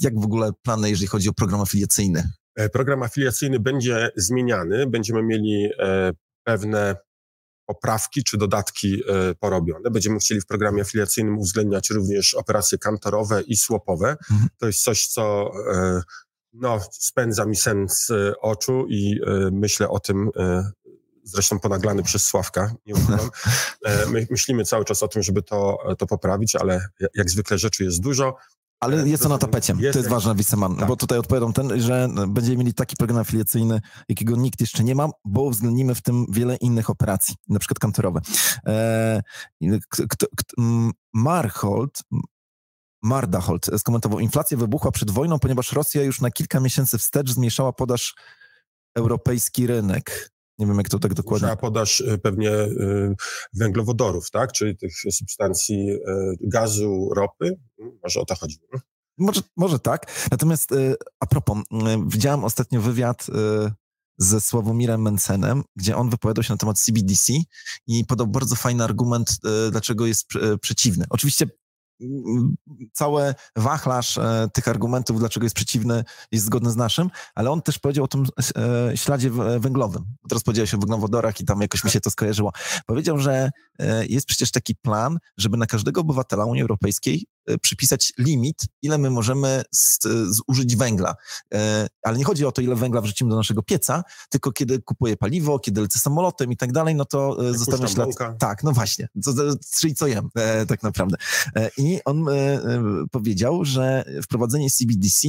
jak 0.00 0.20
w 0.20 0.24
ogóle 0.24 0.50
plany, 0.62 0.90
jeżeli 0.90 1.06
chodzi 1.06 1.28
o 1.28 1.32
program 1.32 1.60
afiliacyjny? 1.60 2.30
Program 2.72 3.02
afiliacyjny 3.02 3.60
będzie 3.60 4.10
zmieniany. 4.16 4.86
Będziemy 4.86 5.22
mieli 5.22 5.70
pewne 6.44 6.96
poprawki 7.74 8.24
czy 8.24 8.38
dodatki 8.38 9.02
e, 9.08 9.34
porobione. 9.34 9.90
Będziemy 9.90 10.18
chcieli 10.18 10.40
w 10.40 10.46
programie 10.46 10.82
afiliacyjnym 10.82 11.38
uwzględniać 11.38 11.90
również 11.90 12.34
operacje 12.34 12.78
kantorowe 12.78 13.42
i 13.42 13.56
słopowe. 13.56 14.16
Mhm. 14.30 14.48
To 14.58 14.66
jest 14.66 14.82
coś, 14.82 15.06
co 15.06 15.50
e, 15.72 16.02
no, 16.52 16.80
spędza 16.92 17.46
mi 17.46 17.56
sen 17.56 17.86
z 17.88 18.10
e, 18.10 18.40
oczu 18.40 18.86
i 18.88 19.20
myślę 19.52 19.88
o 19.88 20.00
tym 20.00 20.30
zresztą 21.22 21.60
ponaglany 21.60 22.02
przez 22.02 22.26
Sławka, 22.26 22.74
nie 22.86 22.94
ukrywam. 22.94 23.30
My 24.12 24.26
myślimy 24.30 24.64
cały 24.64 24.84
czas 24.84 25.02
o 25.02 25.08
tym, 25.08 25.22
żeby 25.22 25.42
to, 25.42 25.78
to 25.98 26.06
poprawić, 26.06 26.56
ale 26.56 26.88
jak 27.14 27.30
zwykle 27.30 27.58
rzeczy 27.58 27.84
jest 27.84 28.00
dużo. 28.00 28.36
Ale 28.80 29.08
jest 29.08 29.22
to 29.22 29.28
na 29.28 29.38
tapecie. 29.38 29.74
Jest 29.78 29.92
to 29.92 29.98
jest 29.98 30.10
ważne, 30.10 30.34
Wiseman, 30.34 30.76
tak. 30.76 30.88
bo 30.88 30.96
tutaj 30.96 31.18
odpowiadam 31.18 31.52
ten, 31.52 31.80
że 31.80 32.08
będziemy 32.28 32.56
mieli 32.56 32.74
taki 32.74 32.96
program 32.96 33.18
afiliacyjny, 33.18 33.80
jakiego 34.08 34.36
nikt 34.36 34.60
jeszcze 34.60 34.84
nie 34.84 34.94
ma, 34.94 35.08
bo 35.24 35.42
uwzględnimy 35.42 35.94
w 35.94 36.02
tym 36.02 36.26
wiele 36.28 36.56
innych 36.56 36.90
operacji, 36.90 37.34
na 37.48 37.58
przykład 37.58 37.78
kanterowe. 37.78 38.20
E, 38.66 39.22
Marhold, 41.14 42.02
Mardahold 43.02 43.70
skomentował, 43.78 44.20
inflacja 44.20 44.56
wybuchła 44.56 44.90
przed 44.90 45.10
wojną, 45.10 45.38
ponieważ 45.38 45.72
Rosja 45.72 46.02
już 46.02 46.20
na 46.20 46.30
kilka 46.30 46.60
miesięcy 46.60 46.98
wstecz 46.98 47.30
zmniejszała 47.30 47.72
podaż 47.72 48.14
europejski 48.94 49.66
rynek. 49.66 50.30
Nie 50.60 50.66
wiem, 50.66 50.76
jak 50.76 50.88
to 50.88 50.98
tak 50.98 51.14
dokładnie. 51.14 51.48
Trzeba 51.48 51.60
podaż 51.60 52.00
y, 52.00 52.18
pewnie 52.18 52.50
y, 52.50 53.14
węglowodorów, 53.54 54.30
tak? 54.30 54.52
Czyli 54.52 54.76
tych 54.76 54.92
substancji 55.12 55.90
y, 55.90 55.98
gazu, 56.40 57.08
ropy. 57.16 57.60
Może 58.02 58.20
o 58.20 58.24
to 58.24 58.34
chodzi. 58.34 58.58
Może, 59.18 59.40
może 59.56 59.78
tak. 59.78 60.26
Natomiast 60.30 60.70
a 61.20 61.26
propos, 61.26 61.58
widziałem 62.06 62.44
ostatnio 62.44 62.80
wywiad 62.80 63.26
ze 64.18 64.40
Sławomirem 64.40 65.02
Mencenem, 65.02 65.62
gdzie 65.76 65.96
on 65.96 66.10
wypowiadał 66.10 66.42
się 66.42 66.54
na 66.54 66.58
temat 66.58 66.78
CBDC 66.78 67.32
i 67.86 68.04
podał 68.04 68.26
bardzo 68.26 68.56
fajny 68.56 68.84
argument, 68.84 69.38
dlaczego 69.70 70.06
jest 70.06 70.26
przeciwny. 70.60 71.04
Oczywiście 71.10 71.46
cały 72.92 73.34
wachlarz 73.56 74.18
e, 74.18 74.48
tych 74.52 74.68
argumentów, 74.68 75.18
dlaczego 75.18 75.46
jest 75.46 75.56
przeciwny, 75.56 76.04
jest 76.32 76.44
zgodny 76.44 76.70
z 76.70 76.76
naszym, 76.76 77.10
ale 77.34 77.50
on 77.50 77.62
też 77.62 77.78
powiedział 77.78 78.04
o 78.04 78.08
tym 78.08 78.24
e, 78.90 78.96
śladzie 78.96 79.30
węglowym. 79.58 80.04
Teraz 80.28 80.42
powiedziałeś 80.42 80.74
o 80.74 80.78
węglowodorach 80.78 81.40
i 81.40 81.44
tam 81.44 81.60
jakoś 81.60 81.84
mi 81.84 81.90
się 81.90 82.00
to 82.00 82.10
skojarzyło. 82.10 82.52
Powiedział, 82.86 83.18
że 83.18 83.50
e, 83.78 84.06
jest 84.06 84.26
przecież 84.26 84.50
taki 84.50 84.74
plan, 84.74 85.18
żeby 85.38 85.56
na 85.56 85.66
każdego 85.66 86.00
obywatela 86.00 86.44
Unii 86.44 86.62
Europejskiej 86.62 87.26
E, 87.39 87.39
przypisać 87.62 88.12
limit, 88.18 88.62
ile 88.82 88.98
my 88.98 89.10
możemy 89.10 89.62
z, 89.74 89.98
zużyć 90.48 90.76
węgla. 90.76 91.14
E, 91.54 91.86
ale 92.02 92.18
nie 92.18 92.24
chodzi 92.24 92.46
o 92.46 92.52
to, 92.52 92.62
ile 92.62 92.76
węgla 92.76 93.00
wrzucimy 93.00 93.30
do 93.30 93.36
naszego 93.36 93.62
pieca, 93.62 94.04
tylko 94.28 94.52
kiedy 94.52 94.82
kupuję 94.82 95.16
paliwo, 95.16 95.58
kiedy 95.58 95.80
lecę 95.80 95.98
samolotem 95.98 96.52
i 96.52 96.56
tak 96.56 96.72
dalej, 96.72 96.94
no 96.94 97.04
to 97.04 97.48
e, 97.48 97.58
zostawiam 97.58 97.88
ślad. 97.88 98.10
Tak, 98.38 98.62
no 98.64 98.72
właśnie. 98.72 99.08
Co, 99.22 99.32
czyli 99.78 99.94
co 99.94 100.06
jem, 100.06 100.28
tak 100.68 100.82
naprawdę. 100.82 101.16
I 101.76 102.00
on 102.04 102.26
powiedział, 103.10 103.64
że 103.64 104.04
wprowadzenie 104.22 104.70
CBDC 104.70 105.28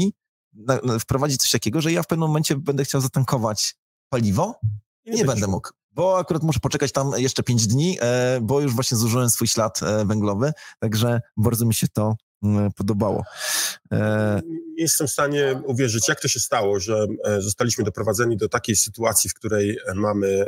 wprowadzi 0.99 1.37
coś 1.37 1.51
takiego, 1.51 1.81
że 1.81 1.91
ja 1.91 2.03
w 2.03 2.07
pewnym 2.07 2.27
momencie 2.27 2.55
będę 2.55 2.83
chciał 2.83 3.01
zatankować 3.01 3.75
paliwo 4.09 4.59
i 5.05 5.11
nie, 5.11 5.17
nie 5.17 5.25
będę 5.25 5.47
mógł 5.47 5.69
bo 5.91 6.17
akurat 6.17 6.43
muszę 6.43 6.59
poczekać 6.59 6.91
tam 6.91 7.11
jeszcze 7.17 7.43
5 7.43 7.67
dni, 7.67 7.97
e, 8.01 8.39
bo 8.41 8.61
już 8.61 8.75
właśnie 8.75 8.97
zużyłem 8.97 9.29
swój 9.29 9.47
ślad 9.47 9.83
e, 9.83 10.05
węglowy, 10.05 10.53
także 10.79 11.21
bardzo 11.37 11.65
mi 11.65 11.73
się 11.73 11.87
to 11.87 12.15
mm, 12.43 12.71
podobało. 12.71 13.23
E, 13.91 14.41
nie 14.45 14.83
jestem 14.83 15.07
w 15.07 15.11
stanie 15.11 15.61
uwierzyć, 15.65 16.07
jak 16.07 16.21
to 16.21 16.27
się 16.27 16.39
stało, 16.39 16.79
że 16.79 17.07
zostaliśmy 17.39 17.83
doprowadzeni 17.83 18.37
do 18.37 18.49
takiej 18.49 18.75
sytuacji, 18.75 19.29
w 19.29 19.33
której 19.33 19.77
mamy 19.95 20.45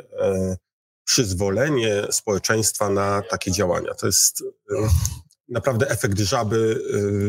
przyzwolenie 1.04 2.04
społeczeństwa 2.12 2.90
na 2.90 3.22
takie 3.30 3.52
działania. 3.52 3.94
To 3.94 4.06
jest 4.08 4.44
naprawdę 5.50 5.90
efekt 5.90 6.20
żaby 6.20 6.82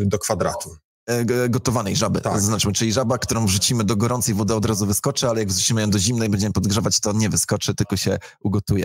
do 0.06 0.18
kwadratu. 0.18 0.76
E, 1.06 1.48
gotowanej 1.48 1.96
żaby. 1.96 2.20
Tak. 2.20 2.40
Znaczy, 2.40 2.72
czyli 2.72 2.92
żaba, 2.92 3.18
którą 3.18 3.46
wrzucimy 3.46 3.84
do 3.84 3.96
gorącej 3.96 4.34
wody, 4.34 4.54
od 4.54 4.64
razu 4.64 4.86
wyskoczy, 4.86 5.28
ale 5.28 5.40
jak 5.40 5.48
wrzucimy 5.48 5.80
ją 5.80 5.90
do 5.90 5.98
zimnej, 5.98 6.28
będziemy 6.28 6.52
podgrzewać, 6.52 7.00
to 7.00 7.12
nie 7.12 7.28
wyskoczy, 7.28 7.74
tylko 7.74 7.96
się 7.96 8.18
ugotuje. 8.40 8.84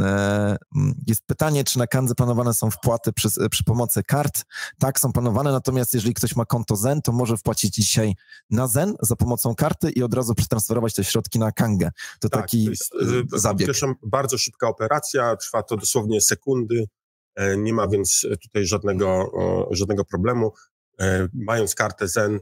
E, 0.00 0.56
jest 1.06 1.26
pytanie, 1.26 1.64
czy 1.64 1.78
na 1.78 1.86
kandze 1.86 2.14
planowane 2.14 2.54
są 2.54 2.70
wpłaty 2.70 3.12
przy, 3.12 3.28
przy 3.50 3.64
pomocy 3.64 4.02
kart? 4.02 4.44
Tak, 4.78 5.00
są 5.00 5.12
planowane, 5.12 5.52
natomiast 5.52 5.94
jeżeli 5.94 6.14
ktoś 6.14 6.36
ma 6.36 6.44
konto 6.44 6.76
Zen, 6.76 7.02
to 7.02 7.12
może 7.12 7.36
wpłacić 7.36 7.74
dzisiaj 7.74 8.14
na 8.50 8.66
Zen 8.66 8.94
za 9.00 9.16
pomocą 9.16 9.54
karty 9.54 9.90
i 9.90 10.02
od 10.02 10.14
razu 10.14 10.34
przetransferować 10.34 10.94
te 10.94 11.04
środki 11.04 11.38
na 11.38 11.52
kangę. 11.52 11.90
To 12.20 12.28
tak, 12.28 12.42
taki 12.42 12.64
to 12.64 12.70
jest, 12.70 12.94
zabieg. 13.32 13.70
Bardzo 14.02 14.38
szybka 14.38 14.68
operacja, 14.68 15.36
trwa 15.36 15.62
to 15.62 15.76
dosłownie 15.76 16.20
sekundy, 16.20 16.84
e, 17.34 17.56
nie 17.56 17.72
ma 17.72 17.88
więc 17.88 18.26
tutaj 18.42 18.66
żadnego, 18.66 19.32
żadnego 19.70 20.04
problemu. 20.04 20.52
E, 21.00 21.28
mając 21.34 21.74
kartę 21.74 22.08
Zen, 22.08 22.40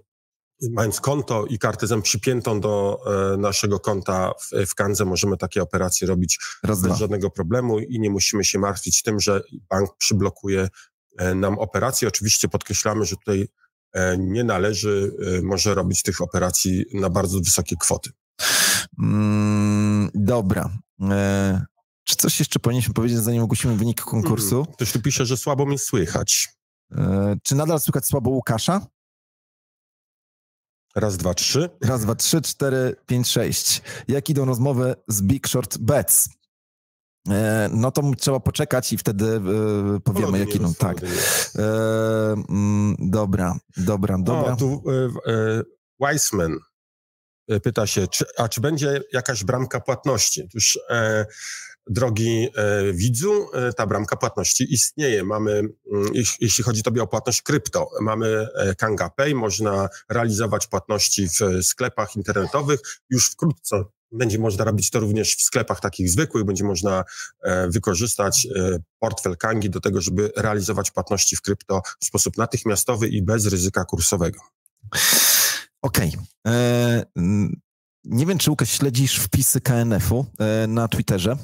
mając 0.70 1.00
konto 1.00 1.46
i 1.46 1.58
kartę 1.58 1.86
Zen 1.86 2.02
przypiętą 2.02 2.60
do 2.60 3.00
e, 3.06 3.36
naszego 3.36 3.80
konta 3.80 4.32
w, 4.40 4.66
w 4.66 4.74
Kandze, 4.74 5.04
możemy 5.04 5.36
takie 5.36 5.62
operacje 5.62 6.08
robić 6.08 6.38
Raz, 6.62 6.80
bez 6.80 6.90
dwa. 6.90 6.98
żadnego 6.98 7.30
problemu 7.30 7.78
i 7.78 8.00
nie 8.00 8.10
musimy 8.10 8.44
się 8.44 8.58
martwić 8.58 9.02
tym, 9.02 9.20
że 9.20 9.42
bank 9.70 9.96
przyblokuje 9.98 10.68
e, 11.18 11.34
nam 11.34 11.58
operacje. 11.58 12.08
Oczywiście 12.08 12.48
podkreślamy, 12.48 13.04
że 13.04 13.16
tutaj 13.16 13.48
nie 14.18 14.44
należy, 14.44 15.12
może 15.42 15.74
robić 15.74 16.02
tych 16.02 16.20
operacji 16.20 16.84
na 16.94 17.10
bardzo 17.10 17.40
wysokie 17.40 17.76
kwoty. 17.76 18.10
Mm, 18.98 20.10
dobra. 20.14 20.70
E, 21.10 21.64
czy 22.04 22.16
coś 22.16 22.38
jeszcze 22.38 22.58
powinniśmy 22.58 22.94
powiedzieć, 22.94 23.18
zanim 23.18 23.42
ogłosimy 23.42 23.76
wynik 23.76 24.00
konkursu? 24.00 24.50
Hmm, 24.50 24.72
ktoś 24.72 24.92
tu 24.92 25.02
pisze, 25.02 25.26
że 25.26 25.36
słabo 25.36 25.66
mnie 25.66 25.78
słychać. 25.78 26.48
E, 26.92 27.37
czy 27.42 27.55
nadal 27.55 27.81
słychać 27.81 28.07
słabo 28.07 28.31
Łukasza? 28.31 28.87
Raz, 30.96 31.16
dwa, 31.16 31.35
trzy. 31.35 31.70
Raz, 31.85 32.03
dwa, 32.03 32.14
trzy, 32.14 32.42
cztery, 32.42 32.96
pięć, 33.07 33.29
sześć. 33.29 33.83
Jak 34.09 34.31
idą 34.31 34.44
rozmowy 34.44 34.94
z 35.09 35.22
Big 35.22 35.48
Short 35.48 35.79
Bets? 35.79 36.29
E, 37.29 37.70
no 37.72 37.90
to 37.90 38.03
trzeba 38.18 38.40
poczekać 38.40 38.92
i 38.92 38.98
wtedy 38.98 39.26
e, 39.96 40.00
powiemy, 40.00 40.38
jak 40.38 40.55
idą. 40.55 40.74
Tak. 40.74 40.96
Mm, 42.48 42.96
dobra, 42.98 43.59
dobra, 43.76 44.18
dobra. 44.18 44.53
O, 44.53 44.57
tu 44.57 44.83
Weissman 46.00 46.59
pyta 47.62 47.87
się, 47.87 48.09
czy, 48.09 48.24
a 48.38 48.48
czy 48.48 48.61
będzie 48.61 49.00
jakaś 49.12 49.44
bramka 49.44 49.81
płatności? 49.81 50.42
Otóż 50.44 50.79
drogi 51.90 52.48
e, 52.55 52.92
widzu, 52.92 53.46
e, 53.55 53.72
ta 53.72 53.87
bramka 53.87 54.16
płatności 54.16 54.74
istnieje. 54.74 55.24
Mamy, 55.24 55.53
mm, 55.53 56.11
jeśli 56.40 56.64
chodzi 56.64 56.83
tobie 56.83 57.03
o 57.03 57.07
płatność 57.07 57.42
krypto, 57.42 57.88
mamy 58.00 58.46
e, 58.55 58.74
Kanga 58.74 59.11
Pay, 59.11 59.35
można 59.35 59.88
realizować 60.09 60.66
płatności 60.66 61.29
w 61.29 61.64
sklepach 61.66 62.16
internetowych. 62.16 62.81
Już 63.11 63.31
wkrótce 63.31 63.85
będzie 64.12 64.38
można 64.38 64.64
robić 64.64 64.90
to 64.90 65.00
również 65.00 65.37
w 65.37 65.42
sklepach 65.42 65.81
takich 65.81 66.11
zwykłych, 66.11 66.44
będzie 66.44 66.64
można 66.64 67.05
wykorzystać 67.68 68.48
portfel 68.98 69.37
Kangi 69.37 69.70
do 69.70 69.81
tego, 69.81 70.00
żeby 70.00 70.33
realizować 70.37 70.90
płatności 70.90 71.37
w 71.37 71.42
krypto 71.42 71.83
w 72.00 72.05
sposób 72.05 72.37
natychmiastowy 72.37 73.09
i 73.09 73.22
bez 73.22 73.46
ryzyka 73.46 73.85
kursowego. 73.85 74.40
Okej. 75.83 76.12
Okay. 76.44 77.53
Nie 78.05 78.26
wiem, 78.26 78.38
czy 78.38 78.50
Łukasz 78.50 78.70
śledzisz 78.70 79.16
wpisy 79.16 79.61
KNF-u 79.61 80.26
na 80.68 80.88
Twitterze 80.88 81.37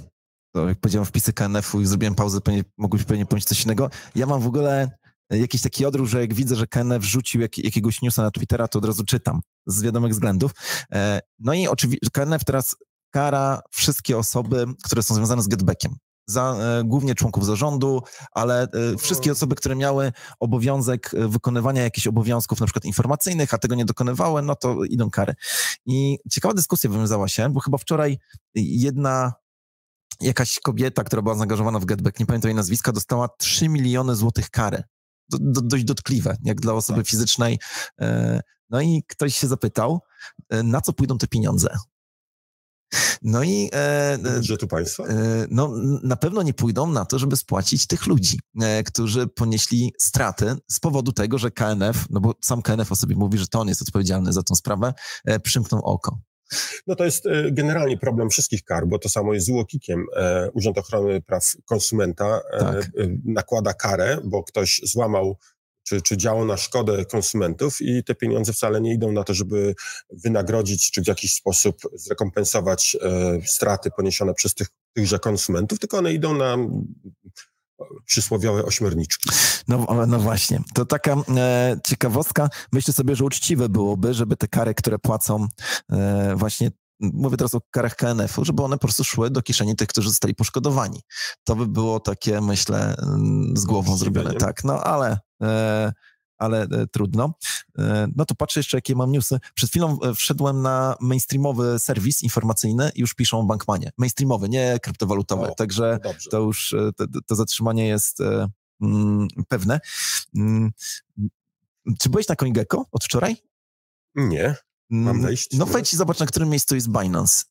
to 0.57 0.69
jak 0.69 0.81
powiedziałem 0.81 1.07
wpisy 1.07 1.33
KNF-u 1.33 1.81
i 1.81 1.87
zrobiłem 1.87 2.15
pauzę, 2.15 2.41
pewnie, 2.41 2.65
mogłeś 2.77 3.05
pewnie 3.05 3.27
powiedzieć 3.27 3.49
coś 3.49 3.65
innego. 3.65 3.91
Ja 4.15 4.27
mam 4.27 4.41
w 4.41 4.47
ogóle 4.47 4.91
jakiś 5.31 5.63
taki 5.63 5.87
odruch, 5.87 6.09
że 6.09 6.21
jak 6.21 6.35
widzę, 6.35 6.57
że 6.57 6.67
KNF 6.67 7.05
rzucił 7.05 7.41
jak, 7.41 7.59
jakiegoś 7.59 8.03
newsa 8.03 8.23
na 8.23 8.31
Twittera, 8.31 8.69
to 8.69 8.79
od 8.79 8.85
razu 8.85 9.05
czytam 9.05 9.41
z 9.67 9.83
wiadomych 9.83 10.13
względów. 10.13 10.53
E, 10.93 11.21
no 11.39 11.55
i 11.55 11.69
oczywiście 11.69 12.11
KNF 12.13 12.45
teraz 12.45 12.77
kara 13.11 13.61
wszystkie 13.71 14.19
osoby, 14.19 14.67
które 14.85 15.03
są 15.03 15.15
związane 15.15 15.43
z 15.43 15.49
getbackiem. 15.49 15.97
Za, 16.29 16.57
e, 16.61 16.85
głównie 16.85 17.15
członków 17.15 17.47
zarządu, 17.47 18.03
ale 18.33 18.63
e, 18.63 18.69
wszystkie 18.99 19.33
osoby, 19.33 19.55
które 19.55 19.77
miały 19.77 20.13
obowiązek 20.41 21.11
wykonywania 21.29 21.83
jakichś 21.83 22.07
obowiązków, 22.07 22.61
na 22.61 22.67
przykład 22.67 22.85
informacyjnych, 22.85 23.55
a 23.55 23.59
tego 23.59 23.75
nie 23.75 23.85
dokonywały, 23.85 24.43
no 24.43 24.55
to 24.55 24.85
idą 24.85 25.11
kary. 25.11 25.35
I 25.87 26.19
ciekawa 26.31 26.55
dyskusja 26.55 26.91
wywiązała 26.91 27.29
się, 27.29 27.49
bo 27.53 27.61
chyba 27.61 27.79
wczoraj 27.79 28.19
jedna 28.55 29.33
jakaś 30.21 30.61
kobieta, 30.61 31.05
która 31.05 31.23
była 31.23 31.35
zaangażowana 31.35 31.79
w 31.79 31.85
Getback, 31.85 32.21
nie 32.21 32.27
pamiętam 32.27 32.49
jej 32.49 32.55
nazwiska, 32.57 32.93
dostała 32.93 33.29
3 33.39 33.69
miliony 33.69 34.17
złotych 34.17 34.51
kary. 34.51 34.83
Do, 35.29 35.39
do, 35.41 35.61
dość 35.61 35.85
dotkliwe, 35.85 36.37
jak 36.43 36.61
dla 36.61 36.73
osoby 36.73 36.99
tak. 36.99 37.09
fizycznej. 37.09 37.59
E, 38.01 38.41
no 38.71 38.81
i 38.81 39.03
ktoś 39.09 39.37
się 39.37 39.47
zapytał, 39.47 40.01
e, 40.51 40.63
na 40.63 40.81
co 40.81 40.93
pójdą 40.93 41.19
te 41.19 41.27
pieniądze? 41.27 41.77
No 43.23 43.43
i... 43.43 43.71
E, 43.73 44.19
budżetu 44.19 44.69
państwa? 44.69 45.05
no, 45.51 45.73
na 46.03 46.17
pewno 46.17 46.43
nie 46.43 46.55
pójdą 46.55 46.87
na 46.87 47.05
to, 47.05 47.19
żeby 47.19 47.37
spłacić 47.37 47.87
tych 47.87 48.07
ludzi, 48.07 48.41
którzy 48.87 49.27
ponieśli 49.27 49.93
straty 50.01 50.57
z 50.71 50.81
powodu 50.81 51.13
tego, 51.13 51.39
że 51.39 51.51
KNF, 51.51 52.07
no 52.11 52.21
bo 52.21 52.35
sam 52.45 52.63
KNF 52.63 52.93
o 52.93 52.97
sobie 52.97 53.17
mówi, 53.17 53.39
że 53.39 53.47
to 53.47 53.61
on 53.61 53.69
jest 53.69 53.83
odpowiedzialny 53.83 54.33
za 54.33 54.43
tą 54.43 54.55
sprawę, 54.55 54.95
przymknął 55.43 55.81
oko. 55.85 56.19
No 56.87 56.97
to 56.97 57.05
jest 57.05 57.27
e, 57.27 57.53
generalnie 57.53 57.99
problem 57.99 58.31
wszystkich 58.31 58.65
kar, 58.65 58.87
bo 58.87 58.99
to 58.99 59.09
samo 59.09 59.35
jest 59.35 59.47
z 59.47 59.51
UOKiK-iem. 59.51 60.07
E, 60.17 60.51
Urząd 60.51 60.79
Ochrony 60.79 61.23
Praw 61.23 61.45
Konsumenta 61.65 62.41
e, 62.53 62.59
tak. 62.59 62.91
nakłada 63.25 63.75
karę, 63.75 64.19
bo 64.25 64.45
ktoś 64.45 64.81
złamał 64.85 65.37
czy, 65.83 66.03
czy 66.03 66.17
działał 66.17 66.45
na 66.45 66.57
szkodę 66.57 67.05
konsumentów 67.05 67.81
i 67.81 68.05
te 68.05 68.15
pieniądze 68.15 68.53
wcale 68.53 68.81
nie 68.81 68.95
idą 68.95 69.13
na 69.13 69.25
to, 69.25 69.35
żeby 69.35 69.75
wynagrodzić 70.11 70.91
czy 70.91 71.03
w 71.03 71.07
jakiś 71.07 71.35
sposób 71.35 71.77
zrekompensować 71.93 72.97
straty 73.47 73.91
poniesione 73.97 74.35
przez 74.35 74.55
tych, 74.55 74.69
tychże 74.93 75.19
konsumentów, 75.19 75.79
tylko 75.79 75.99
one 75.99 76.13
idą 76.13 76.35
na 76.35 76.57
przysłowiowe 78.05 78.65
ośmiorniczki. 78.65 79.31
No, 79.69 79.87
no 80.07 80.19
właśnie, 80.19 80.61
to 80.75 80.87
taka 80.87 81.17
e, 81.37 81.77
ciekawostka. 81.85 82.49
Myślę 82.73 82.95
sobie, 82.95 83.17
że 83.17 83.25
uczciwe 83.25 83.69
byłoby, 83.69 84.15
żeby 84.15 84.37
te 84.37 84.49
kary, 84.49 84.75
które 84.75 84.99
płacą 84.99 85.47
e, 85.93 86.35
właśnie 86.37 86.71
mówię 87.01 87.37
teraz 87.37 87.55
o 87.55 87.61
karach 87.71 87.97
KNF-u, 87.97 88.45
żeby 88.45 88.63
one 88.63 88.77
po 88.77 88.87
prostu 88.87 89.05
szły 89.05 89.31
do 89.31 89.43
kieszeni 89.43 89.77
tych, 89.77 89.89
którzy 89.89 90.09
zostali 90.09 90.35
poszkodowani. 90.35 91.01
To 91.45 91.57
by 91.57 91.67
było 91.67 92.01
takie, 92.01 92.41
myślę, 92.41 92.97
z 93.55 93.65
głową 93.65 93.97
zrobione. 93.97 94.35
Tak, 94.35 94.65
no 94.65 94.85
ale 94.85 95.19
e, 95.43 95.93
ale 96.39 96.63
e, 96.63 96.87
trudno. 96.87 97.35
E, 97.79 98.09
no 98.17 98.25
to 98.25 98.35
patrzę 98.35 98.61
jeszcze, 98.61 98.77
jakie 98.77 98.95
mam 98.95 99.13
newsy. 99.13 99.39
Przed 99.55 99.71
chwilą 99.71 99.99
e, 100.03 100.15
wszedłem 100.15 100.63
na 100.63 100.97
mainstreamowy 101.01 101.79
serwis 101.79 102.23
informacyjny 102.23 102.91
i 102.95 103.01
już 103.01 103.15
piszą 103.15 103.41
o 103.41 103.45
Bankmanie. 103.45 103.91
Mainstreamowy, 103.99 104.49
nie 104.49 104.79
kryptowalutowy. 104.83 105.47
O, 105.47 105.55
Także 105.55 105.99
dobrze. 106.03 106.31
to 106.31 106.41
już 106.41 106.75
to, 106.97 107.07
to 107.27 107.35
zatrzymanie 107.35 107.89
jest 107.89 108.19
mm, 108.81 109.29
pewne. 109.49 109.81
Mm, 110.37 110.71
czy 111.99 112.11
byłeś 112.11 112.29
na 112.29 112.37
CoinGecko 112.37 112.87
od 112.93 113.05
wczoraj? 113.05 113.37
Nie. 114.15 114.55
Mam 114.91 115.17
mm, 115.17 115.23
wejść? 115.23 115.49
No 115.53 115.67
wejdź 115.67 115.93
i 115.93 115.97
zobacz, 115.97 116.19
na 116.19 116.27
którym 116.27 116.49
miejscu 116.49 116.75
jest 116.75 116.89
Binance. 116.89 117.45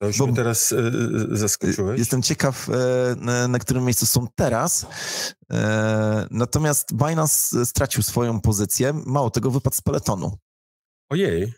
To 0.00 0.06
już 0.06 0.20
mnie 0.20 0.34
teraz 0.34 0.72
y, 0.72 1.36
zaskoczyłeś. 1.36 1.98
Jestem 1.98 2.22
ciekaw, 2.22 2.68
y, 2.68 2.72
na, 3.48 3.58
którym 3.58 3.84
miejscu 3.84 4.06
są 4.06 4.26
teraz. 4.34 4.82
Y, 4.82 4.86
natomiast 6.30 6.94
Binance 6.94 7.66
stracił 7.66 8.02
swoją 8.02 8.40
pozycję. 8.40 8.92
Mało 9.06 9.30
tego, 9.30 9.50
wypadł 9.50 9.76
z 9.76 9.80
peletonu. 9.80 10.38
Ojej. 11.10 11.52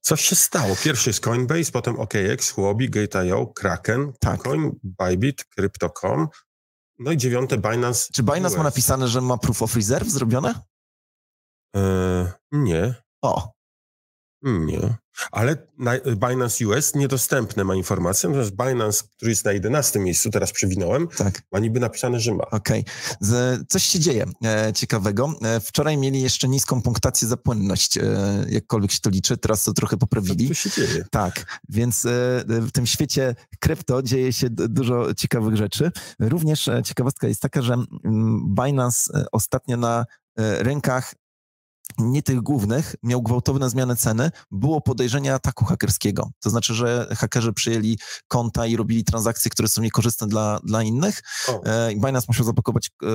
Coś 0.00 0.20
się 0.20 0.36
stało. 0.36 0.76
Pierwszy 0.84 1.10
jest 1.10 1.20
Coinbase, 1.20 1.72
potem 1.72 2.00
OKX, 2.00 2.50
Huobi, 2.50 2.90
Gate.io, 2.90 3.46
Kraken, 3.46 4.12
tak. 4.20 4.42
Coin, 4.42 4.72
Bybit, 4.82 5.44
Crypto.com. 5.44 6.28
No 6.98 7.12
i 7.12 7.16
dziewiąte 7.16 7.58
Binance. 7.58 8.12
Czy 8.12 8.22
Binance 8.22 8.54
US. 8.54 8.56
ma 8.56 8.62
napisane, 8.62 9.08
że 9.08 9.20
ma 9.20 9.38
Proof 9.38 9.62
of 9.62 9.76
Reserve 9.76 10.10
zrobione? 10.10 10.54
E, 11.76 12.32
nie. 12.52 12.94
O, 13.22 13.52
nie. 14.42 14.96
Ale 15.32 15.56
Binance 16.16 16.66
US 16.66 16.94
niedostępne 16.94 17.64
ma 17.64 17.74
informację, 17.74 18.28
natomiast 18.28 18.56
Binance, 18.56 19.04
który 19.16 19.30
jest 19.30 19.44
na 19.44 19.52
11 19.52 19.98
miejscu, 19.98 20.30
teraz 20.30 20.52
przewinąłem, 20.52 21.08
tak. 21.08 21.42
ma 21.52 21.58
niby 21.58 21.80
napisane, 21.80 22.20
że 22.20 22.34
ma. 22.34 22.44
Okej. 22.44 22.84
Okay. 23.20 23.64
Coś 23.68 23.82
się 23.82 24.00
dzieje 24.00 24.26
e, 24.44 24.72
ciekawego. 24.72 25.34
E, 25.42 25.60
wczoraj 25.60 25.96
mieli 25.96 26.22
jeszcze 26.22 26.48
niską 26.48 26.82
punktację 26.82 27.28
za 27.28 27.36
płynność, 27.36 27.98
e, 27.98 28.02
jakkolwiek 28.48 28.92
się 28.92 29.00
to 29.00 29.10
liczy, 29.10 29.36
teraz 29.36 29.64
to 29.64 29.72
trochę 29.72 29.96
poprawili. 29.96 30.48
Co 30.48 30.54
się 30.54 30.70
dzieje? 30.70 31.04
Tak, 31.10 31.60
więc 31.68 32.04
e, 32.04 32.08
w 32.46 32.72
tym 32.72 32.86
świecie 32.86 33.34
krypto 33.60 34.02
dzieje 34.02 34.32
się 34.32 34.50
dużo 34.50 35.14
ciekawych 35.14 35.56
rzeczy. 35.56 35.90
Również 36.20 36.68
e, 36.68 36.82
ciekawostka 36.82 37.28
jest 37.28 37.42
taka, 37.42 37.62
że 37.62 37.74
mm, 37.74 38.54
Binance 38.54 39.12
e, 39.14 39.24
ostatnio 39.32 39.76
na 39.76 40.06
rękach 40.36 41.14
nie 41.98 42.22
tych 42.22 42.40
głównych, 42.40 42.94
miał 43.02 43.22
gwałtowne 43.22 43.70
zmiany 43.70 43.96
ceny, 43.96 44.30
było 44.50 44.80
podejrzenie 44.80 45.34
ataku 45.34 45.64
hakerskiego. 45.64 46.30
To 46.40 46.50
znaczy, 46.50 46.74
że 46.74 47.06
hakerzy 47.16 47.52
przyjęli 47.52 47.98
konta 48.28 48.66
i 48.66 48.76
robili 48.76 49.04
transakcje, 49.04 49.50
które 49.50 49.68
są 49.68 49.82
niekorzystne 49.82 50.26
dla, 50.26 50.60
dla 50.64 50.82
innych. 50.82 51.20
E, 51.64 51.90
Binance 51.94 52.26
musiał 52.28 52.46
zapakować 52.46 52.90
e, 53.02 53.06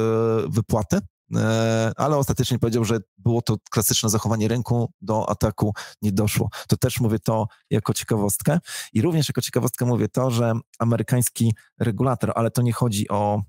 wypłaty 0.49 0.99
e, 1.35 1.91
ale 1.95 2.17
ostatecznie 2.17 2.59
powiedział, 2.59 2.85
że 2.85 2.97
było 3.17 3.41
to 3.41 3.55
klasyczne 3.71 4.09
zachowanie 4.09 4.47
rynku, 4.47 4.91
do 5.01 5.29
ataku 5.29 5.73
nie 6.01 6.11
doszło. 6.11 6.49
To 6.67 6.77
też 6.77 6.99
mówię 6.99 7.19
to 7.19 7.47
jako 7.69 7.93
ciekawostkę 7.93 8.59
i 8.93 9.01
również 9.01 9.29
jako 9.29 9.41
ciekawostkę 9.41 9.85
mówię 9.85 10.07
to, 10.09 10.31
że 10.31 10.53
amerykański 10.79 11.53
regulator, 11.79 12.31
ale 12.35 12.51
to 12.51 12.61
nie 12.61 12.73
chodzi 12.73 13.09
o 13.09 13.41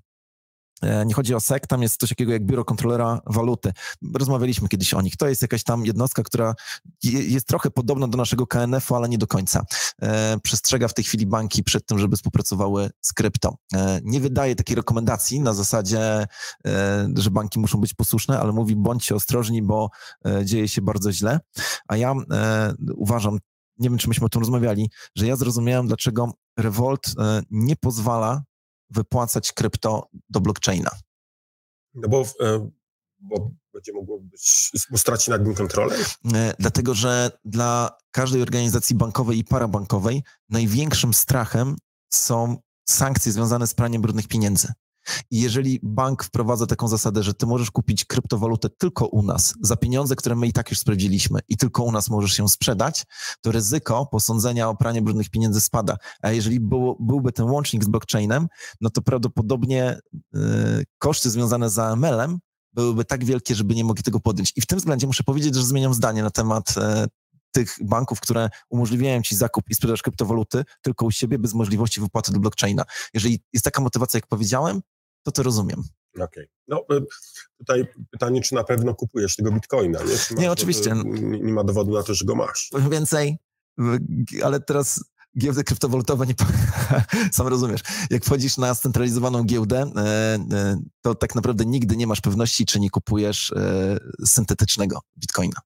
nie 1.05 1.13
chodzi 1.13 1.35
o 1.35 1.39
SEC, 1.39 1.63
tam 1.67 1.81
jest 1.81 1.99
coś 1.99 2.09
takiego 2.09 2.31
jak 2.31 2.45
Biuro 2.45 2.65
Kontrolera 2.65 3.21
Waluty. 3.25 3.73
Rozmawialiśmy 4.15 4.67
kiedyś 4.67 4.93
o 4.93 5.01
nich. 5.01 5.17
To 5.17 5.27
jest 5.27 5.41
jakaś 5.41 5.63
tam 5.63 5.85
jednostka, 5.85 6.23
która 6.23 6.55
jest 7.03 7.47
trochę 7.47 7.71
podobna 7.71 8.07
do 8.07 8.17
naszego 8.17 8.47
KNF-u, 8.47 8.95
ale 8.95 9.09
nie 9.09 9.17
do 9.17 9.27
końca. 9.27 9.65
E, 10.01 10.37
przestrzega 10.43 10.87
w 10.87 10.93
tej 10.93 11.05
chwili 11.05 11.25
banki 11.25 11.63
przed 11.63 11.85
tym, 11.85 11.99
żeby 11.99 12.15
współpracowały 12.15 12.89
z 13.01 13.13
krypto. 13.13 13.57
E, 13.73 13.99
nie 14.03 14.19
wydaje 14.19 14.55
takiej 14.55 14.75
rekomendacji 14.75 15.39
na 15.39 15.53
zasadzie, 15.53 16.25
że 17.15 17.31
banki 17.31 17.59
muszą 17.59 17.79
być 17.79 17.93
posłuszne, 17.93 18.39
ale 18.39 18.51
mówi 18.51 18.75
bądźcie 18.75 19.15
ostrożni, 19.15 19.61
bo 19.61 19.89
dzieje 20.43 20.67
się 20.67 20.81
bardzo 20.81 21.11
źle. 21.11 21.39
A 21.87 21.97
ja 21.97 22.13
uważam, 22.95 23.37
nie 23.79 23.89
wiem, 23.89 23.97
czy 23.97 24.07
myśmy 24.07 24.25
o 24.25 24.29
tym 24.29 24.39
rozmawiali, 24.39 24.89
że 25.15 25.27
ja 25.27 25.35
zrozumiałem, 25.35 25.87
dlaczego 25.87 26.31
Revolt 26.57 27.13
nie 27.51 27.75
pozwala 27.75 28.43
wypłacać 28.89 29.53
krypto 29.53 30.09
do 30.29 30.41
blockchaina? 30.41 30.91
No 31.93 32.09
bo, 32.09 32.25
e, 32.41 32.69
bo 33.19 33.51
będzie 33.73 33.93
mogło 33.93 34.19
być, 34.19 34.71
bo 34.91 34.97
straci 34.97 35.31
nad 35.31 35.45
nim 35.45 35.55
kontrolę? 35.55 35.95
E, 36.33 36.53
dlatego, 36.59 36.93
że 36.93 37.31
dla 37.45 37.97
każdej 38.11 38.41
organizacji 38.41 38.95
bankowej 38.95 39.37
i 39.37 39.43
parabankowej 39.43 40.23
największym 40.49 41.13
strachem 41.13 41.75
są 42.09 42.57
sankcje 42.89 43.31
związane 43.31 43.67
z 43.67 43.73
praniem 43.73 44.01
brudnych 44.01 44.27
pieniędzy. 44.27 44.67
I 45.31 45.41
jeżeli 45.41 45.79
bank 45.83 46.23
wprowadza 46.23 46.65
taką 46.65 46.87
zasadę, 46.87 47.23
że 47.23 47.33
ty 47.33 47.45
możesz 47.45 47.71
kupić 47.71 48.05
kryptowalutę 48.05 48.69
tylko 48.69 49.05
u 49.05 49.23
nas 49.23 49.53
za 49.61 49.75
pieniądze, 49.75 50.15
które 50.15 50.35
my 50.35 50.47
i 50.47 50.53
tak 50.53 50.69
już 50.69 50.79
sprawdziliśmy 50.79 51.39
i 51.47 51.57
tylko 51.57 51.83
u 51.83 51.91
nas 51.91 52.09
możesz 52.09 52.39
ją 52.39 52.47
sprzedać, 52.47 53.03
to 53.41 53.51
ryzyko 53.51 54.05
posądzenia 54.05 54.69
o 54.69 54.75
pranie 54.75 55.01
brudnych 55.01 55.29
pieniędzy 55.29 55.61
spada. 55.61 55.97
A 56.21 56.31
jeżeli 56.31 56.59
było, 56.59 56.97
byłby 56.99 57.31
ten 57.31 57.45
łącznik 57.45 57.83
z 57.83 57.87
blockchainem, 57.87 58.47
no 58.81 58.89
to 58.89 59.01
prawdopodobnie 59.01 59.99
yy, 60.33 60.41
koszty 60.97 61.29
związane 61.29 61.69
z 61.69 61.79
AML-em 61.79 62.39
byłyby 62.73 63.05
tak 63.05 63.25
wielkie, 63.25 63.55
żeby 63.55 63.75
nie 63.75 63.83
mogli 63.83 64.03
tego 64.03 64.19
podjąć. 64.19 64.53
I 64.55 64.61
w 64.61 64.65
tym 64.65 64.77
względzie 64.77 65.07
muszę 65.07 65.23
powiedzieć, 65.23 65.55
że 65.55 65.63
zmieniam 65.63 65.93
zdanie 65.93 66.23
na 66.23 66.29
temat 66.29 66.75
yy, 66.75 66.83
tych 67.51 67.75
banków, 67.81 68.19
które 68.19 68.49
umożliwiają 68.69 69.21
ci 69.21 69.35
zakup 69.35 69.69
i 69.69 69.75
sprzedaż 69.75 70.01
kryptowaluty 70.01 70.63
tylko 70.81 71.05
u 71.05 71.11
siebie 71.11 71.39
bez 71.39 71.53
możliwości 71.53 72.01
wypłaty 72.01 72.31
do 72.31 72.39
blockchaina. 72.39 72.83
Jeżeli 73.13 73.39
jest 73.53 73.65
taka 73.65 73.81
motywacja, 73.81 74.17
jak 74.17 74.27
powiedziałem, 74.27 74.81
to 75.27 75.31
to 75.31 75.43
rozumiem. 75.43 75.83
Okej. 76.15 76.25
Okay. 76.25 76.47
No 76.67 76.85
y, 76.97 77.05
tutaj 77.57 77.87
pytanie, 78.11 78.41
czy 78.41 78.55
na 78.55 78.63
pewno 78.63 78.95
kupujesz 78.95 79.35
tego 79.35 79.51
bitcoina, 79.51 79.99
nie? 80.03 80.41
nie, 80.41 80.51
oczywiście. 80.51 80.93
Nie, 81.05 81.39
nie, 81.39 81.53
ma 81.53 81.63
dowodu 81.63 81.93
na 81.93 82.03
to, 82.03 82.13
że 82.13 82.25
go 82.25 82.35
masz. 82.35 82.69
Powiem 82.71 82.89
więcej, 82.89 83.37
ale 84.43 84.59
teraz 84.59 85.03
giełdy 85.39 85.63
kryptowalutowe, 85.63 86.25
nie, 86.27 86.33
sam 87.31 87.47
rozumiesz, 87.47 87.81
jak 88.09 88.25
wchodzisz 88.25 88.57
na 88.57 88.75
scentralizowaną 88.75 89.43
giełdę, 89.43 89.91
e, 89.95 89.99
e, 90.55 90.81
to 91.01 91.15
tak 91.15 91.35
naprawdę 91.35 91.65
nigdy 91.65 91.97
nie 91.97 92.07
masz 92.07 92.21
pewności, 92.21 92.65
czy 92.65 92.79
nie 92.79 92.89
kupujesz 92.89 93.51
e, 93.51 93.97
syntetycznego 94.25 94.99
bitcoina. 95.17 95.61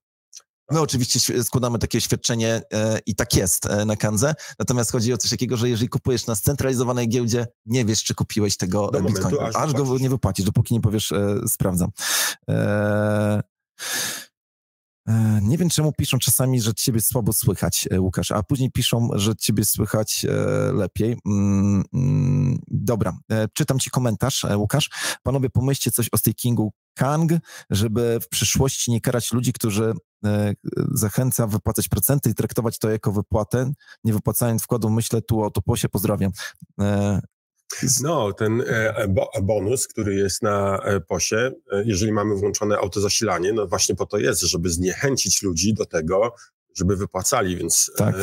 My 0.72 0.80
oczywiście 0.80 1.44
składamy 1.44 1.78
takie 1.78 2.00
świadczenie 2.00 2.62
e, 2.72 2.98
i 3.06 3.14
tak 3.14 3.34
jest 3.34 3.66
e, 3.66 3.84
na 3.84 3.96
Kanze, 3.96 4.34
natomiast 4.58 4.92
chodzi 4.92 5.12
o 5.12 5.16
coś 5.16 5.30
takiego, 5.30 5.56
że 5.56 5.68
jeżeli 5.68 5.88
kupujesz 5.88 6.26
na 6.26 6.34
scentralizowanej 6.34 7.08
giełdzie, 7.08 7.46
nie 7.66 7.84
wiesz, 7.84 8.04
czy 8.04 8.14
kupiłeś 8.14 8.56
tego 8.56 8.90
Do 8.90 9.00
bitcoina, 9.00 9.30
momentu, 9.30 9.58
aż, 9.58 9.64
aż 9.64 9.72
go 9.72 9.98
nie 9.98 10.10
wypłacisz, 10.10 10.44
dopóki 10.44 10.74
nie 10.74 10.80
powiesz, 10.80 11.12
e, 11.12 11.36
sprawdzam. 11.48 11.90
E, 12.48 12.52
e, 12.52 13.42
nie 15.42 15.58
wiem, 15.58 15.68
czemu 15.68 15.92
piszą 15.92 16.18
czasami, 16.18 16.60
że 16.60 16.74
ciebie 16.74 17.00
słabo 17.00 17.32
słychać, 17.32 17.88
e, 17.90 18.00
Łukasz, 18.00 18.30
a 18.32 18.42
później 18.42 18.70
piszą, 18.70 19.08
że 19.14 19.36
ciebie 19.36 19.64
słychać 19.64 20.26
lepiej. 20.74 21.16
Mm, 21.26 21.84
mm, 21.94 22.58
dobra, 22.68 23.18
czytam 23.52 23.78
ci 23.78 23.90
komentarz, 23.90 24.46
Łukasz. 24.56 24.90
Panowie, 25.22 25.50
pomyślcie 25.50 25.90
coś 25.90 26.08
o 26.12 26.18
stakingu 26.18 26.72
Kang, 26.94 27.32
żeby 27.70 28.20
w 28.22 28.28
przyszłości 28.28 28.90
nie 28.90 29.00
karać 29.00 29.32
ludzi, 29.32 29.52
którzy 29.52 29.92
e, 30.24 30.52
zachęca 30.94 31.46
wypłacać 31.46 31.88
procenty 31.88 32.30
i 32.30 32.34
traktować 32.34 32.78
to 32.78 32.90
jako 32.90 33.12
wypłatę, 33.12 33.72
nie 34.04 34.12
wypłacając 34.12 34.62
wkładu. 34.62 34.90
Myślę 34.90 35.22
tu 35.22 35.42
o 35.42 35.50
Toposie, 35.50 35.88
pozdrawiam. 35.88 36.32
E, 37.82 37.86
no, 38.02 38.32
ten 38.32 38.64
e, 38.66 39.08
bonus, 39.42 39.88
który 39.88 40.14
jest 40.14 40.42
na 40.42 40.80
POSie, 41.08 41.52
jeżeli 41.84 42.12
mamy 42.12 42.36
włączone 42.36 42.76
autozasilanie, 42.76 43.52
no 43.52 43.66
właśnie 43.66 43.94
po 43.94 44.06
to 44.06 44.18
jest, 44.18 44.40
żeby 44.40 44.70
zniechęcić 44.70 45.42
ludzi 45.42 45.74
do 45.74 45.86
tego, 45.86 46.34
żeby 46.76 46.96
wypłacali, 46.96 47.56
więc 47.56 47.90
tak. 47.96 48.14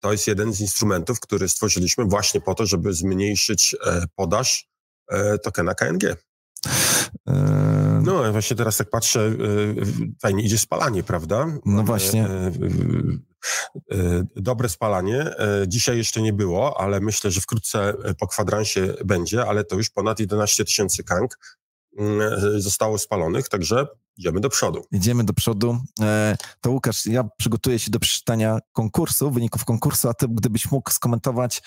to 0.00 0.12
jest 0.12 0.26
jeden 0.26 0.52
z 0.52 0.60
instrumentów, 0.60 1.20
który 1.20 1.48
stworzyliśmy 1.48 2.04
właśnie 2.04 2.40
po 2.40 2.54
to, 2.54 2.66
żeby 2.66 2.92
zmniejszyć 2.94 3.76
podaż 4.14 4.68
tokena 5.42 5.74
KNG. 5.74 6.16
E, 7.28 8.00
no, 8.04 8.32
właśnie 8.32 8.56
teraz 8.56 8.76
tak 8.76 8.90
patrzę, 8.90 9.20
e, 9.20 9.32
fajnie 10.22 10.42
idzie 10.42 10.58
spalanie, 10.58 11.02
prawda? 11.02 11.46
No 11.64 11.82
właśnie. 11.82 12.28
E, 13.90 14.24
dobre 14.36 14.68
spalanie. 14.68 15.34
Dzisiaj 15.66 15.96
jeszcze 15.96 16.22
nie 16.22 16.32
było, 16.32 16.80
ale 16.80 17.00
myślę, 17.00 17.30
że 17.30 17.40
wkrótce 17.40 17.94
po 18.18 18.28
kwadransie 18.28 18.94
będzie, 19.04 19.46
ale 19.46 19.64
to 19.64 19.76
już 19.76 19.90
ponad 19.90 20.20
11 20.20 20.64
tysięcy 20.64 21.04
kank 21.04 21.38
mm, 21.98 22.20
zostało 22.60 22.98
spalonych, 22.98 23.48
także 23.48 23.86
idziemy 24.16 24.40
do 24.40 24.48
przodu. 24.48 24.84
Idziemy 24.92 25.24
do 25.24 25.32
przodu. 25.32 25.78
To 26.60 26.70
Łukasz, 26.70 27.06
ja 27.06 27.24
przygotuję 27.36 27.78
się 27.78 27.90
do 27.90 27.98
przeczytania 27.98 28.58
konkursu, 28.72 29.30
wyników 29.30 29.64
konkursu, 29.64 30.08
a 30.08 30.14
ty 30.14 30.26
gdybyś 30.28 30.70
mógł 30.70 30.90
skomentować 30.90 31.62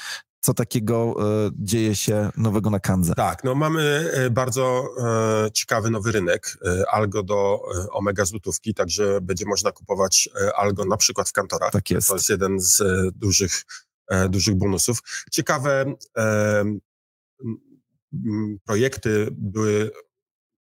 co 0.45 0.53
takiego 0.53 1.15
e, 1.19 1.51
dzieje 1.59 1.95
się 1.95 2.29
nowego 2.37 2.69
na 2.69 2.79
Kandze. 2.79 3.15
Tak, 3.15 3.43
no 3.43 3.55
mamy 3.55 4.11
e, 4.13 4.29
bardzo 4.29 4.89
e, 5.45 5.51
ciekawy 5.51 5.89
nowy 5.89 6.11
rynek, 6.11 6.57
algo 6.91 7.23
do 7.23 7.61
omega 7.91 8.25
złotówki, 8.25 8.73
także 8.73 9.21
będzie 9.21 9.45
można 9.45 9.71
kupować 9.71 10.29
algo 10.55 10.85
na 10.85 10.97
przykład 10.97 11.29
w 11.29 11.31
kantorach. 11.31 11.71
Tak 11.71 11.89
jest. 11.89 12.07
To 12.07 12.13
jest 12.13 12.29
jeden 12.29 12.59
z 12.59 12.83
dużych, 13.15 13.63
dużych 14.29 14.55
bonusów. 14.55 14.99
Ciekawe 15.31 15.93
projekty 18.65 19.27
były 19.31 19.91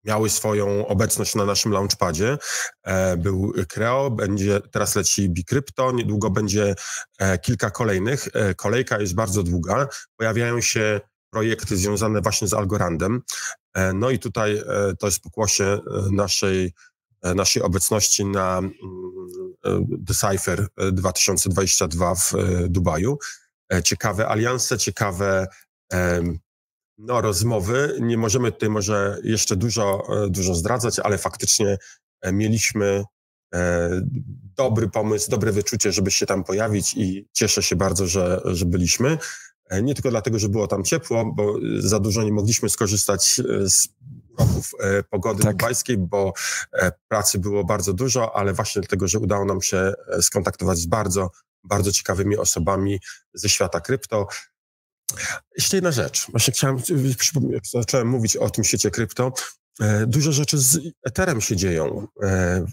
miały 0.04 0.30
swoją 0.30 0.86
obecność 0.86 1.34
na 1.34 1.44
naszym 1.44 1.72
launchpadzie. 1.72 2.38
E, 2.82 3.16
był 3.16 3.52
Creo, 3.68 4.10
będzie, 4.10 4.60
teraz 4.70 4.96
leci 4.96 5.28
Bicrypto, 5.28 5.92
niedługo 5.92 6.30
będzie 6.30 6.74
e, 7.18 7.38
kilka 7.38 7.70
kolejnych. 7.70 8.28
E, 8.34 8.54
kolejka 8.54 9.00
jest 9.00 9.14
bardzo 9.14 9.42
długa. 9.42 9.88
Pojawiają 10.16 10.60
się 10.60 11.00
projekty 11.30 11.76
związane 11.76 12.20
właśnie 12.20 12.48
z 12.48 12.54
Algorandem. 12.54 13.22
No 13.94 14.10
i 14.10 14.18
tutaj 14.18 14.62
to 14.98 15.06
jest 15.06 15.20
pokłosie 15.20 15.80
naszej, 16.10 16.72
naszej 17.22 17.62
obecności 17.62 18.24
na 18.24 18.58
mm, 18.58 18.72
Decipher 19.88 20.66
2022 20.92 22.14
w 22.14 22.32
Dubaju. 22.68 23.18
Ciekawe 23.84 24.28
alianse, 24.28 24.78
ciekawe 24.78 25.46
no, 26.98 27.20
rozmowy. 27.20 27.96
Nie 28.00 28.18
możemy 28.18 28.52
tutaj 28.52 28.68
może 28.68 29.18
jeszcze 29.24 29.56
dużo, 29.56 30.02
e, 30.24 30.30
dużo 30.30 30.54
zdradzać, 30.54 30.98
ale 30.98 31.18
faktycznie 31.18 31.78
e, 32.20 32.32
mieliśmy 32.32 33.04
e, 33.54 33.90
dobry 34.56 34.88
pomysł, 34.88 35.30
dobre 35.30 35.52
wyczucie, 35.52 35.92
żeby 35.92 36.10
się 36.10 36.26
tam 36.26 36.44
pojawić 36.44 36.94
i 36.94 37.28
cieszę 37.32 37.62
się 37.62 37.76
bardzo, 37.76 38.06
że, 38.06 38.40
że 38.44 38.66
byliśmy. 38.66 39.18
Nie 39.82 39.94
tylko 39.94 40.10
dlatego, 40.10 40.38
że 40.38 40.48
było 40.48 40.66
tam 40.66 40.84
ciepło, 40.84 41.32
bo 41.34 41.54
za 41.78 42.00
dużo 42.00 42.22
nie 42.22 42.32
mogliśmy 42.32 42.68
skorzystać 42.68 43.40
z 43.64 43.88
roków 44.38 44.72
pogody 45.10 45.42
tak. 45.42 45.56
dubajskiej, 45.56 45.98
bo 45.98 46.32
pracy 47.08 47.38
było 47.38 47.64
bardzo 47.64 47.92
dużo, 47.92 48.36
ale 48.36 48.52
właśnie 48.52 48.82
dlatego, 48.82 49.08
że 49.08 49.18
udało 49.18 49.44
nam 49.44 49.62
się 49.62 49.92
skontaktować 50.20 50.78
z 50.78 50.86
bardzo, 50.86 51.30
bardzo 51.64 51.92
ciekawymi 51.92 52.36
osobami 52.36 53.00
ze 53.34 53.48
świata 53.48 53.80
krypto. 53.80 54.26
Jeszcze 55.56 55.76
jedna 55.76 55.92
rzecz. 55.92 56.26
Właśnie 56.30 56.54
chciałem, 56.54 56.76
zacząłem 57.72 58.08
mówić 58.08 58.36
o 58.36 58.50
tym 58.50 58.64
świecie 58.64 58.90
krypto, 58.90 59.32
e, 59.80 60.06
dużo 60.06 60.32
rzeczy 60.32 60.58
z 60.58 60.78
Etherem 61.04 61.40
się 61.40 61.56
dzieją. 61.56 62.06
E, 62.22 62.64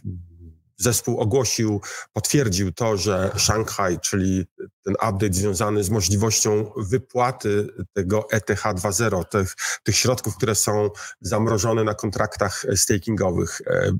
zespół 0.77 1.19
ogłosił, 1.19 1.81
potwierdził 2.13 2.71
to, 2.71 2.97
że 2.97 3.31
Shanghai, 3.37 3.99
czyli 3.99 4.45
ten 4.83 4.93
update 4.93 5.33
związany 5.33 5.83
z 5.83 5.89
możliwością 5.89 6.71
wypłaty 6.77 7.67
tego 7.93 8.27
ETH 8.31 8.63
2.0, 8.63 9.25
tych, 9.25 9.55
tych 9.83 9.95
środków, 9.95 10.37
które 10.37 10.55
są 10.55 10.89
zamrożone 11.21 11.83
na 11.83 11.93
kontraktach 11.93 12.65
stakingowych, 12.75 13.61
e, 13.67 13.91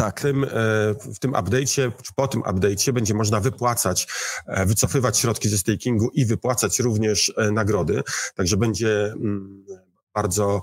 tak. 0.00 0.20
W 0.20 0.22
tym, 0.22 0.44
e, 0.44 0.48
w 1.14 1.18
tym 1.18 1.32
update'cie, 1.32 1.92
czy 2.02 2.12
po 2.14 2.28
tym 2.28 2.42
update'cie 2.42 2.92
będzie 2.92 3.14
można 3.14 3.40
wypłacać, 3.40 4.08
e, 4.46 4.66
wycofywać 4.66 5.18
środki 5.18 5.48
ze 5.48 5.58
stakingu 5.58 6.10
i 6.14 6.26
wypłacać 6.26 6.80
również 6.80 7.32
e, 7.36 7.50
nagrody. 7.50 8.02
Także 8.34 8.56
będzie 8.56 9.04
mm, 9.04 9.64
bardzo, 10.14 10.62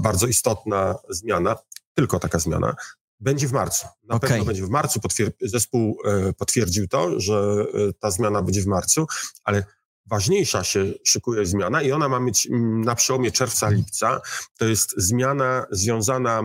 bardzo 0.00 0.26
istotna 0.26 0.94
zmiana. 1.08 1.56
tylko 1.94 2.18
taka 2.18 2.38
zmiana, 2.38 2.74
będzie 3.20 3.48
w 3.48 3.52
marcu. 3.52 3.86
Na 4.04 4.14
okay. 4.14 4.30
pewno 4.30 4.44
będzie 4.44 4.66
w 4.66 4.70
marcu. 4.70 5.00
Potwier 5.00 5.32
zespół 5.40 5.98
potwierdził 6.38 6.88
to, 6.88 7.20
że 7.20 7.66
ta 8.00 8.10
zmiana 8.10 8.42
będzie 8.42 8.62
w 8.62 8.66
marcu, 8.66 9.06
ale 9.44 9.64
ważniejsza 10.06 10.64
się 10.64 10.92
szykuje 11.04 11.46
zmiana 11.46 11.82
i 11.82 11.92
ona 11.92 12.08
ma 12.08 12.20
mieć 12.20 12.46
mm, 12.46 12.80
na 12.80 12.94
przełomie 12.94 13.30
czerwca, 13.30 13.70
lipca. 13.70 14.20
To 14.58 14.64
jest 14.64 14.94
zmiana 14.96 15.66
związana, 15.70 16.42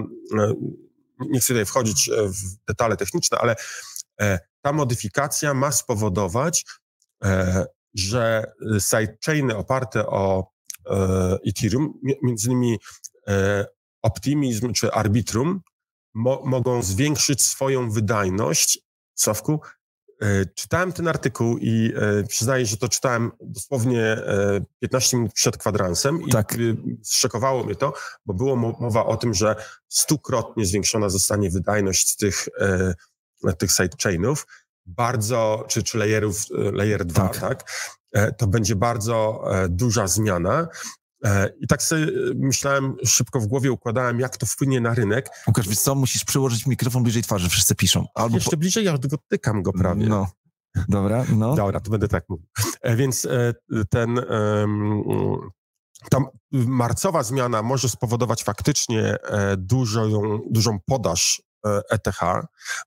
nie 1.20 1.40
chcę 1.40 1.48
tutaj 1.48 1.66
wchodzić 1.66 2.10
w 2.28 2.66
detale 2.68 2.98
techniczne, 2.98 3.38
ale 3.38 3.56
ta 4.62 4.74
modyfikacja 4.74 5.54
ma 5.54 5.72
spowodować, 5.72 6.66
że 7.94 8.52
sidechainy 8.80 9.58
oparte 9.58 10.08
o 10.08 10.52
Ethereum, 11.48 11.94
między 12.24 12.50
innymi 12.50 12.80
Optimizm 14.02 14.74
czy 14.74 14.92
Arbitrum, 14.92 15.62
mo 16.14 16.42
mogą 16.46 16.82
zwiększyć 16.84 17.44
swoją 17.44 17.92
wydajność. 17.92 18.80
Sławku, 19.16 19.54
e, 19.54 19.77
czytałem 20.56 20.94
ten 20.94 21.08
artykuł 21.08 21.58
i 21.58 21.94
e, 21.96 22.24
przyznaję, 22.24 22.66
że 22.66 22.78
to 22.78 22.90
czytałem 22.90 23.32
dosłownie 23.42 24.04
e, 24.04 24.62
15 24.80 25.18
minut 25.18 25.34
przed 25.34 25.58
kwadransem 25.58 26.22
i 26.22 26.32
tak. 26.32 26.56
zszokowało 27.04 27.64
mnie 27.64 27.76
to, 27.76 27.94
bo 28.26 28.34
było 28.34 28.56
mowa 28.56 29.06
o 29.06 29.18
tym, 29.18 29.34
że 29.34 29.56
stukrotnie 29.88 30.66
zwiększona 30.66 31.10
zostanie 31.10 31.50
wydajność 31.50 32.16
tych, 32.16 32.48
e, 32.60 33.54
tych 33.58 33.72
sidechainów, 33.72 34.48
bardzo, 34.86 35.66
czy, 35.68 35.84
czy 35.84 35.98
layerów, 35.98 36.42
e, 36.52 36.72
layer 36.72 37.06
2, 37.06 37.28
tak? 37.28 37.38
tak? 37.38 37.72
E, 38.12 38.32
to 38.32 38.48
będzie 38.48 38.76
bardzo 38.76 39.44
duża 39.70 40.08
zmiana. 40.08 40.68
E, 41.24 41.50
I 41.60 41.68
tak 41.68 41.84
sobie 41.84 42.04
e, 42.04 42.10
myślałem, 42.36 42.96
szybko 43.06 43.40
w 43.40 43.48
głowie 43.48 43.72
układałem, 43.72 44.20
jak 44.20 44.38
to 44.38 44.46
wpłynie 44.46 44.82
na 44.82 44.94
rynek. 44.94 45.30
Łukasz, 45.48 45.68
wiesz 45.68 45.80
co, 45.80 45.96
musisz 45.96 46.26
przyłożyć 46.26 46.66
mikrofon 46.66 47.04
bliżej 47.04 47.24
twarzy, 47.24 47.50
wszyscy 47.50 47.76
piszą. 47.76 48.06
Albo 48.16 48.36
Jeszcze 48.36 48.52
po... 48.52 48.58
bliżej, 48.58 48.86
ja 48.86 48.98
tylko 48.98 49.18
tykam 49.28 49.64
go 49.64 49.74
prawie. 49.74 50.06
No. 50.06 50.28
Dobra, 50.90 51.26
no. 51.36 51.56
Dobra, 51.56 51.80
to 51.80 51.92
będę 51.92 52.08
tak 52.08 52.30
mówił. 52.30 52.48
E, 52.82 52.96
więc 52.96 53.28
ten, 53.90 54.22
ta 56.10 56.20
marcowa 56.52 57.24
zmiana 57.24 57.64
może 57.64 57.90
spowodować 57.90 58.44
faktycznie 58.44 59.16
dużą, 59.58 60.40
dużą 60.50 60.80
podaż 60.86 61.42
ETH, 61.90 62.20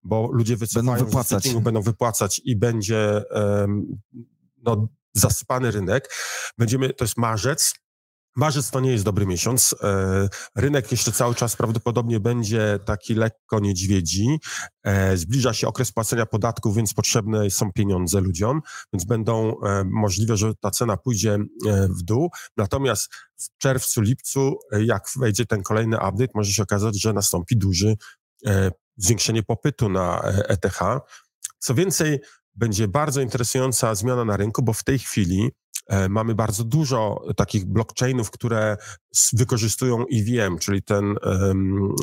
bo 0.02 0.28
ludzie 0.32 0.56
będą 0.74 0.96
wypłacać. 0.96 1.54
będą 1.54 1.82
wypłacać 1.82 2.40
i 2.44 2.56
będzie 2.56 3.22
no, 4.62 4.88
zasypany 5.12 5.70
rynek. 5.70 6.14
Będziemy, 6.58 6.94
to 6.94 7.04
jest 7.04 7.16
marzec, 7.16 7.74
Marzec 8.36 8.70
to 8.70 8.80
nie 8.80 8.92
jest 8.92 9.04
dobry 9.04 9.26
miesiąc. 9.26 9.74
E, 9.82 10.28
rynek 10.56 10.90
jeszcze 10.90 11.12
cały 11.12 11.34
czas 11.34 11.56
prawdopodobnie 11.56 12.20
będzie 12.20 12.78
taki 12.84 13.14
lekko 13.14 13.60
niedźwiedzi. 13.60 14.38
E, 14.82 15.16
zbliża 15.16 15.52
się 15.54 15.68
okres 15.68 15.92
płacenia 15.92 16.26
podatków, 16.26 16.76
więc 16.76 16.94
potrzebne 16.94 17.50
są 17.50 17.72
pieniądze 17.72 18.20
ludziom, 18.20 18.60
więc 18.92 19.04
będą 19.04 19.60
e, 19.60 19.84
możliwe, 19.84 20.36
że 20.36 20.54
ta 20.54 20.70
cena 20.70 20.96
pójdzie 20.96 21.38
w 21.98 22.02
dół. 22.02 22.30
Natomiast 22.56 23.08
w 23.36 23.58
czerwcu, 23.58 24.00
lipcu, 24.00 24.58
jak 24.80 25.08
wejdzie 25.16 25.46
ten 25.46 25.62
kolejny 25.62 25.96
update, 25.96 26.32
może 26.34 26.52
się 26.52 26.62
okazać, 26.62 27.02
że 27.02 27.12
nastąpi 27.12 27.56
duży 27.56 27.96
zwiększenie 28.96 29.42
popytu 29.42 29.88
na 29.88 30.22
ETH. 30.22 30.78
Co 31.58 31.74
więcej, 31.74 32.18
będzie 32.54 32.88
bardzo 32.88 33.20
interesująca 33.20 33.94
zmiana 33.94 34.24
na 34.24 34.36
rynku, 34.36 34.62
bo 34.62 34.72
w 34.72 34.84
tej 34.84 34.98
chwili 34.98 35.50
mamy 36.08 36.34
bardzo 36.34 36.64
dużo 36.64 37.24
takich 37.36 37.64
blockchainów, 37.64 38.30
które 38.30 38.76
wykorzystują 39.32 40.04
EVM, 40.12 40.58
czyli 40.58 40.82
ten 40.82 41.04
um, 41.22 41.94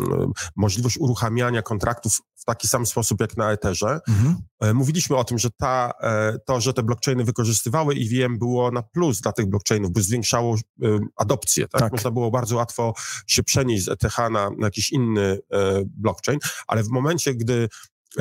możliwość 0.56 0.98
uruchamiania 0.98 1.62
kontraktów 1.62 2.22
w 2.36 2.46
taki 2.46 2.68
sam 2.68 2.86
sposób 2.86 3.22
jak 3.22 3.38
na 3.38 3.52
Etherze. 3.52 4.00
Mhm. 4.08 4.36
E, 4.62 4.74
mówiliśmy 4.74 5.16
o 5.16 5.24
tym, 5.24 5.38
że 5.38 5.50
ta, 5.58 5.92
e, 6.02 6.40
to, 6.46 6.62
że 6.62 6.74
te 6.74 6.84
blockchainy 6.84 7.24
wykorzystywały 7.24 7.96
EVM 7.96 8.38
było 8.38 8.72
na 8.72 8.84
plus 8.84 9.22
dla 9.22 9.32
tych 9.32 9.46
blockchainów, 9.46 9.92
bo 9.92 10.02
zwiększało 10.02 10.56
um, 10.82 11.08
adopcję. 11.16 11.68
Tak? 11.68 11.82
tak? 11.82 11.92
Można 11.92 12.12
było 12.12 12.32
bardzo 12.32 12.56
łatwo 12.56 12.94
się 13.28 13.44
przenieść 13.44 13.86
z 13.86 13.88
ETH 13.88 14.18
na, 14.18 14.30
na 14.30 14.52
jakiś 14.60 14.92
inny 14.92 15.40
blockchain, 15.86 16.40
ale 16.68 16.84
w 16.84 16.90
momencie, 16.90 17.36
gdy 17.36 17.70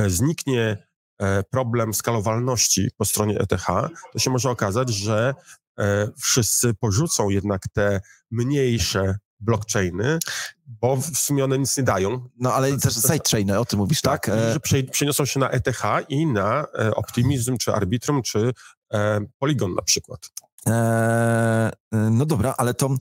zniknie 0.06 0.70
E, 0.70 0.85
problem 1.50 1.94
skalowalności 1.94 2.88
po 2.96 3.04
stronie 3.04 3.38
ETH, 3.38 3.66
to 4.12 4.18
się 4.18 4.30
może 4.30 4.50
okazać, 4.50 4.94
że 4.94 5.34
e, 5.78 6.08
wszyscy 6.18 6.74
porzucą 6.74 7.30
jednak 7.30 7.62
te 7.72 8.00
mniejsze 8.30 9.18
blockchainy, 9.40 10.18
bo 10.66 10.96
w 10.96 11.18
sumie 11.18 11.44
one 11.44 11.58
nic 11.58 11.76
nie 11.76 11.82
dają. 11.82 12.28
No 12.38 12.54
ale 12.54 12.78
też 12.78 12.94
sidechainy, 12.94 13.58
o 13.58 13.64
tym 13.64 13.78
mówisz, 13.78 14.00
tak? 14.00 14.26
tak? 14.26 14.34
Że 14.52 14.82
przeniosą 14.82 15.24
się 15.24 15.40
na 15.40 15.50
ETH 15.50 15.82
i 16.08 16.26
na 16.26 16.66
e, 16.78 16.94
Optimism, 16.94 17.56
czy 17.56 17.72
Arbitrum, 17.72 18.22
czy 18.22 18.52
Polygon 19.38 19.74
na 19.74 19.82
przykład. 19.82 20.20
Eee, 20.66 21.70
no 21.92 22.26
dobra, 22.26 22.54
ale 22.58 22.74
to 22.74 22.96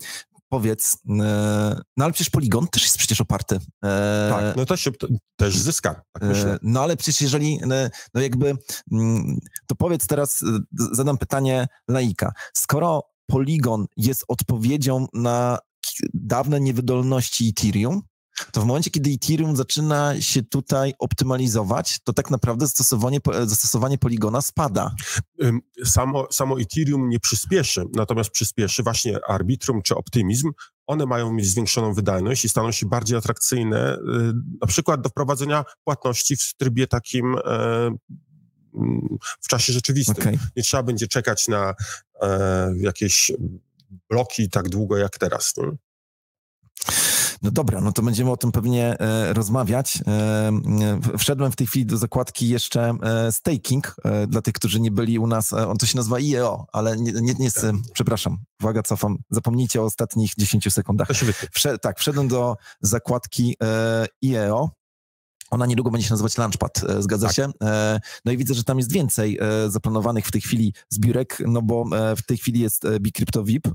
powiedz, 0.56 0.98
e, 1.22 1.82
no 1.98 2.06
ale 2.06 2.14
przecież 2.14 2.30
Poligon 2.30 2.68
też 2.68 2.84
jest 2.84 2.98
przecież 2.98 3.22
oparty. 3.22 3.60
E, 3.86 4.30
tak, 4.30 4.58
no 4.58 4.66
to 4.66 4.78
się 4.78 4.92
to, 4.92 5.08
też 5.36 5.58
zyska, 5.58 6.02
tak 6.12 6.24
e, 6.24 6.26
myślę. 6.26 6.58
No 6.62 6.84
ale 6.84 6.98
przecież 6.98 7.22
jeżeli, 7.22 7.60
no 8.14 8.22
jakby, 8.22 8.54
mm, 8.92 9.40
to 9.68 9.76
powiedz 9.76 10.08
teraz, 10.08 10.44
zadam 10.92 11.18
pytanie 11.18 11.68
laika. 11.90 12.32
Skoro 12.54 13.04
Poligon 13.28 13.86
jest 13.98 14.26
odpowiedzią 14.28 15.08
na 15.14 15.58
dawne 16.14 16.60
niewydolności 16.60 17.50
Ethereum, 17.50 18.02
to 18.52 18.62
w 18.62 18.66
momencie, 18.66 18.90
kiedy 18.90 19.10
Ethereum 19.10 19.56
zaczyna 19.56 20.22
się 20.22 20.44
tutaj 20.44 20.94
optymalizować, 21.00 22.00
to 22.04 22.14
tak 22.14 22.32
naprawdę 22.32 22.66
zastosowanie, 22.66 23.20
zastosowanie 23.46 23.98
poligona 23.98 24.42
spada. 24.42 24.96
Samo, 25.86 26.28
samo 26.32 26.62
Ethereum 26.62 27.10
nie 27.10 27.20
przyspieszy, 27.20 27.84
natomiast 27.94 28.30
przyspieszy 28.30 28.84
właśnie 28.84 29.20
Arbitrum 29.28 29.82
czy 29.82 29.96
Optimizm. 29.96 30.52
One 30.88 31.06
mają 31.06 31.34
mieć 31.34 31.48
zwiększoną 31.48 31.94
wydajność 31.94 32.46
i 32.46 32.50
staną 32.50 32.72
się 32.72 32.86
bardziej 32.86 33.18
atrakcyjne, 33.18 33.96
y, 33.96 34.00
na 34.62 34.68
przykład 34.68 35.02
do 35.02 35.10
wprowadzenia 35.10 35.66
płatności 35.84 36.36
w 36.36 36.54
trybie 36.58 36.88
takim 36.88 37.36
e, 37.46 37.92
w 39.42 39.48
czasie 39.48 39.74
rzeczywistym. 39.74 40.16
Okay. 40.16 40.38
Nie 40.56 40.64
trzeba 40.64 40.84
będzie 40.84 41.08
czekać 41.08 41.48
na 41.48 41.74
e, 42.22 42.74
jakieś 42.78 43.32
bloki 44.10 44.50
tak 44.50 44.70
długo 44.70 44.98
jak 44.98 45.18
teraz. 45.18 45.54
Nie? 45.58 45.72
No 47.42 47.52
dobra, 47.52 47.82
no 47.82 47.92
to 47.92 48.02
będziemy 48.02 48.32
o 48.32 48.38
tym 48.38 48.52
pewnie 48.52 49.00
e, 49.00 49.34
rozmawiać. 49.34 50.00
E, 50.08 51.18
wszedłem 51.18 51.52
w 51.52 51.56
tej 51.56 51.68
chwili 51.68 51.86
do 51.86 51.98
zakładki 51.98 52.50
jeszcze 52.50 52.94
e, 53.04 53.32
staking, 53.32 53.96
dla 54.28 54.42
tych, 54.42 54.54
którzy 54.54 54.80
nie 54.80 54.92
byli 54.92 55.20
u 55.20 55.28
nas. 55.28 55.54
On 55.54 55.78
to 55.78 55.86
się 55.86 55.98
nazywa 55.98 56.18
IEO, 56.18 56.66
ale 56.74 56.98
nie, 56.98 57.12
nie, 57.12 57.34
nie 57.34 57.46
jest, 57.46 57.66
przepraszam, 57.94 58.38
uwaga, 58.62 58.84
cofam. 58.84 59.18
Zapomnijcie 59.30 59.82
o 59.82 59.86
ostatnich 59.86 60.32
10 60.38 60.74
sekundach. 60.74 61.08
Wsze, 61.52 61.78
tak, 61.78 62.00
wszedłem 62.00 62.28
do 62.28 62.56
zakładki 62.82 63.58
IEO. 64.24 64.72
Ona 65.52 65.66
niedługo 65.66 65.92
będzie 65.92 66.08
się 66.08 66.14
nazywać 66.14 66.38
Launchpad, 66.38 66.82
zgadza 67.00 67.28
tak. 67.28 67.36
się? 67.36 67.50
No 68.26 68.32
i 68.32 68.38
widzę, 68.38 68.54
że 68.54 68.64
tam 68.64 68.78
jest 68.78 68.92
więcej 68.92 69.40
zaplanowanych 69.68 70.26
w 70.28 70.32
tej 70.32 70.42
chwili 70.42 70.74
zbiórek, 70.90 71.44
no 71.48 71.62
bo 71.62 71.86
w 72.18 72.22
tej 72.26 72.38
chwili 72.38 72.60
jest 72.60 72.84
Bicrypto 73.00 73.44
VIP, 73.44 73.68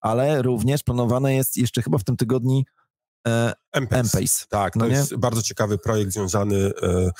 ale 0.00 0.42
również 0.42 0.82
planowane 0.82 1.34
jest 1.34 1.56
jeszcze 1.56 1.82
chyba 1.82 1.98
w 1.98 2.04
tym 2.04 2.16
tygodniu 2.16 2.62
E, 3.26 3.52
M-Pace. 3.72 4.46
Tak, 4.48 4.76
no 4.76 4.84
to 4.84 4.90
nie? 4.90 4.96
jest 4.96 5.16
bardzo 5.16 5.42
ciekawy 5.42 5.78
projekt 5.78 6.12
związany 6.12 6.72
e, 6.82 7.10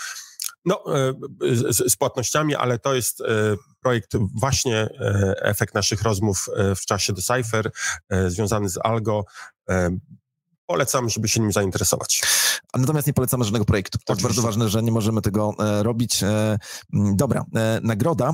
no, 0.65 0.85
e, 0.97 1.15
z, 1.57 1.93
z, 1.93 1.97
płatnościami, 1.97 2.55
ale 2.55 2.79
to 2.79 2.95
jest 2.95 3.23
projekt 3.81 4.17
właśnie 4.35 4.89
efekt 5.43 5.75
naszych 5.75 6.03
rozmów 6.03 6.47
w 6.77 6.87
czasie 6.87 7.13
Decipher, 7.13 7.71
związany 8.29 8.69
z 8.69 8.79
Algo. 8.85 9.25
Polecam, 10.67 11.09
żeby 11.09 11.29
się 11.29 11.41
nim 11.41 11.53
zainteresować. 11.53 12.23
Natomiast 12.77 13.07
nie 13.07 13.13
polecamy 13.13 13.45
żadnego 13.45 13.65
projektu. 13.65 13.99
To 14.05 14.13
jest 14.13 14.23
bardzo 14.23 14.43
ważne, 14.43 14.69
że 14.69 14.83
nie 14.83 14.93
możemy 14.93 15.23
tego 15.23 15.55
robić. 15.83 16.21
Dobra, 16.93 17.45
nagroda 17.83 18.33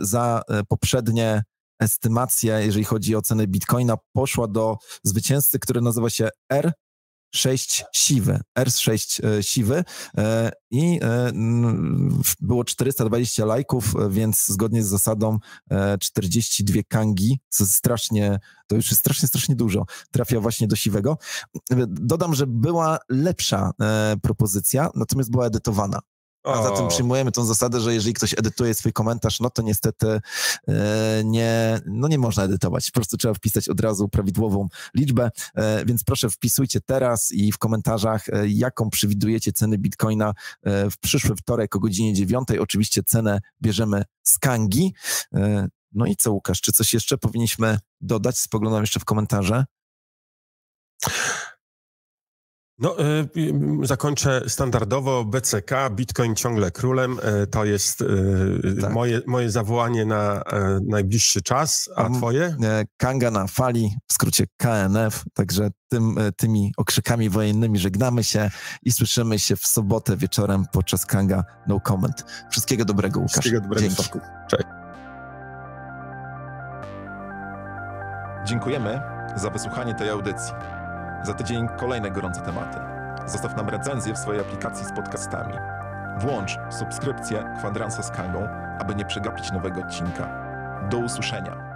za 0.00 0.42
poprzednie 0.68 1.42
estymacje, 1.80 2.60
jeżeli 2.64 2.84
chodzi 2.84 3.16
o 3.16 3.22
cenę 3.22 3.46
bitcoina, 3.46 3.96
poszła 4.12 4.48
do 4.48 4.76
zwycięzcy, 5.02 5.58
który 5.58 5.80
nazywa 5.80 6.10
się 6.10 6.28
R 6.50 6.72
6 7.34 7.84
siwy, 7.92 8.40
R6 8.58 9.26
e, 9.26 9.42
siwy 9.42 9.84
e, 10.18 10.52
i 10.70 11.00
e, 11.02 11.32
było 12.40 12.64
420 12.64 13.44
lajków, 13.44 13.94
więc 14.10 14.46
zgodnie 14.46 14.82
z 14.82 14.86
zasadą 14.86 15.38
42 16.00 16.80
kangi, 16.88 17.40
co 17.48 17.66
strasznie, 17.66 18.38
to 18.66 18.76
już 18.76 18.90
jest 18.90 19.00
strasznie, 19.00 19.28
strasznie 19.28 19.56
dużo, 19.56 19.84
trafia 20.10 20.40
właśnie 20.40 20.68
do 20.68 20.76
siwego. 20.76 21.18
Dodam, 21.86 22.34
że 22.34 22.46
była 22.46 22.98
lepsza 23.08 23.70
propozycja, 24.22 24.90
natomiast 24.94 25.30
była 25.30 25.46
edytowana. 25.46 26.00
A 26.44 26.62
zatem 26.62 26.88
przyjmujemy 26.88 27.32
tą 27.32 27.44
zasadę, 27.44 27.80
że 27.80 27.94
jeżeli 27.94 28.14
ktoś 28.14 28.34
edytuje 28.38 28.74
swój 28.74 28.92
komentarz, 28.92 29.40
no 29.40 29.50
to 29.50 29.62
niestety 29.62 30.20
e, 30.68 31.22
nie, 31.24 31.80
no 31.86 32.08
nie 32.08 32.18
można 32.18 32.44
edytować. 32.44 32.90
Po 32.90 32.94
prostu 32.94 33.16
trzeba 33.16 33.34
wpisać 33.34 33.68
od 33.68 33.80
razu 33.80 34.08
prawidłową 34.08 34.68
liczbę, 34.94 35.30
e, 35.54 35.84
więc 35.84 36.04
proszę 36.04 36.30
wpisujcie 36.30 36.80
teraz 36.80 37.32
i 37.32 37.52
w 37.52 37.58
komentarzach, 37.58 38.28
e, 38.28 38.48
jaką 38.48 38.90
przewidujecie 38.90 39.52
ceny 39.52 39.78
Bitcoina 39.78 40.34
w 40.64 40.98
przyszły 41.00 41.36
wtorek 41.36 41.76
o 41.76 41.80
godzinie 41.80 42.14
9. 42.14 42.48
Oczywiście 42.60 43.02
cenę 43.02 43.40
bierzemy 43.62 44.04
z 44.22 44.38
Kangi. 44.38 44.94
No 45.92 46.06
i 46.06 46.16
co 46.16 46.32
Łukasz, 46.32 46.60
czy 46.60 46.72
coś 46.72 46.94
jeszcze 46.94 47.18
powinniśmy 47.18 47.78
dodać? 48.00 48.38
Spoglądam 48.38 48.80
jeszcze 48.82 49.00
w 49.00 49.04
komentarze. 49.04 49.64
No, 52.78 52.96
y, 53.00 53.02
y, 53.82 53.86
zakończę 53.86 54.42
standardowo 54.48 55.24
BCK, 55.24 55.70
Bitcoin 55.90 56.34
ciągle 56.34 56.70
królem. 56.70 57.18
Y, 57.42 57.46
to 57.46 57.64
jest 57.64 58.00
y, 58.00 58.76
Tak. 58.80 58.92
moje, 58.92 59.20
moje 59.26 59.50
zawołanie 59.50 60.04
na 60.04 60.42
e, 60.42 60.78
najbliższy 60.88 61.42
czas, 61.42 61.88
a 61.96 62.00
Mhm. 62.00 62.18
twoje? 62.20 62.56
E, 62.62 62.84
Kanga 62.96 63.30
na 63.30 63.46
fali, 63.46 63.90
w 64.08 64.12
skrócie 64.12 64.44
KNF, 64.56 65.24
także 65.34 65.68
tym, 65.88 66.18
e, 66.18 66.32
tymi 66.32 66.72
okrzykami 66.76 67.30
wojennymi 67.30 67.78
żegnamy 67.78 68.24
się 68.24 68.50
i 68.82 68.92
słyszymy 68.92 69.38
się 69.38 69.56
w 69.56 69.66
sobotę 69.66 70.16
wieczorem 70.16 70.64
podczas 70.72 71.06
Kanga 71.06 71.44
No 71.66 71.80
Comment. 71.80 72.24
Wszystkiego 72.50 72.84
dobrego, 72.84 73.20
Łukasz. 73.20 73.32
Wszystkiego 73.32 73.60
dobrego, 73.60 73.80
Dzięki. 73.80 73.96
Sławku. 73.96 74.20
Dziękujemy 78.46 79.00
za 79.36 79.50
wysłuchanie 79.50 79.94
tej 79.94 80.08
audycji. 80.10 80.52
Za 81.24 81.34
tydzień 81.34 81.68
kolejne 81.68 82.10
gorące 82.10 82.40
tematy. 82.40 82.78
Zostaw 83.26 83.56
nam 83.56 83.68
recenzję 83.68 84.14
w 84.14 84.18
swojej 84.18 84.40
aplikacji 84.40 84.86
z 84.86 84.92
podcastami. 84.92 85.54
Włącz 86.18 86.58
subskrypcję 86.70 87.54
Kwadransa 87.58 88.02
z 88.02 88.10
Kangą, 88.10 88.48
aby 88.78 88.94
nie 88.94 89.04
przegapić 89.04 89.52
nowego 89.52 89.80
odcinka. 89.80 90.28
Do 90.90 90.98
usłyszenia. 90.98 91.73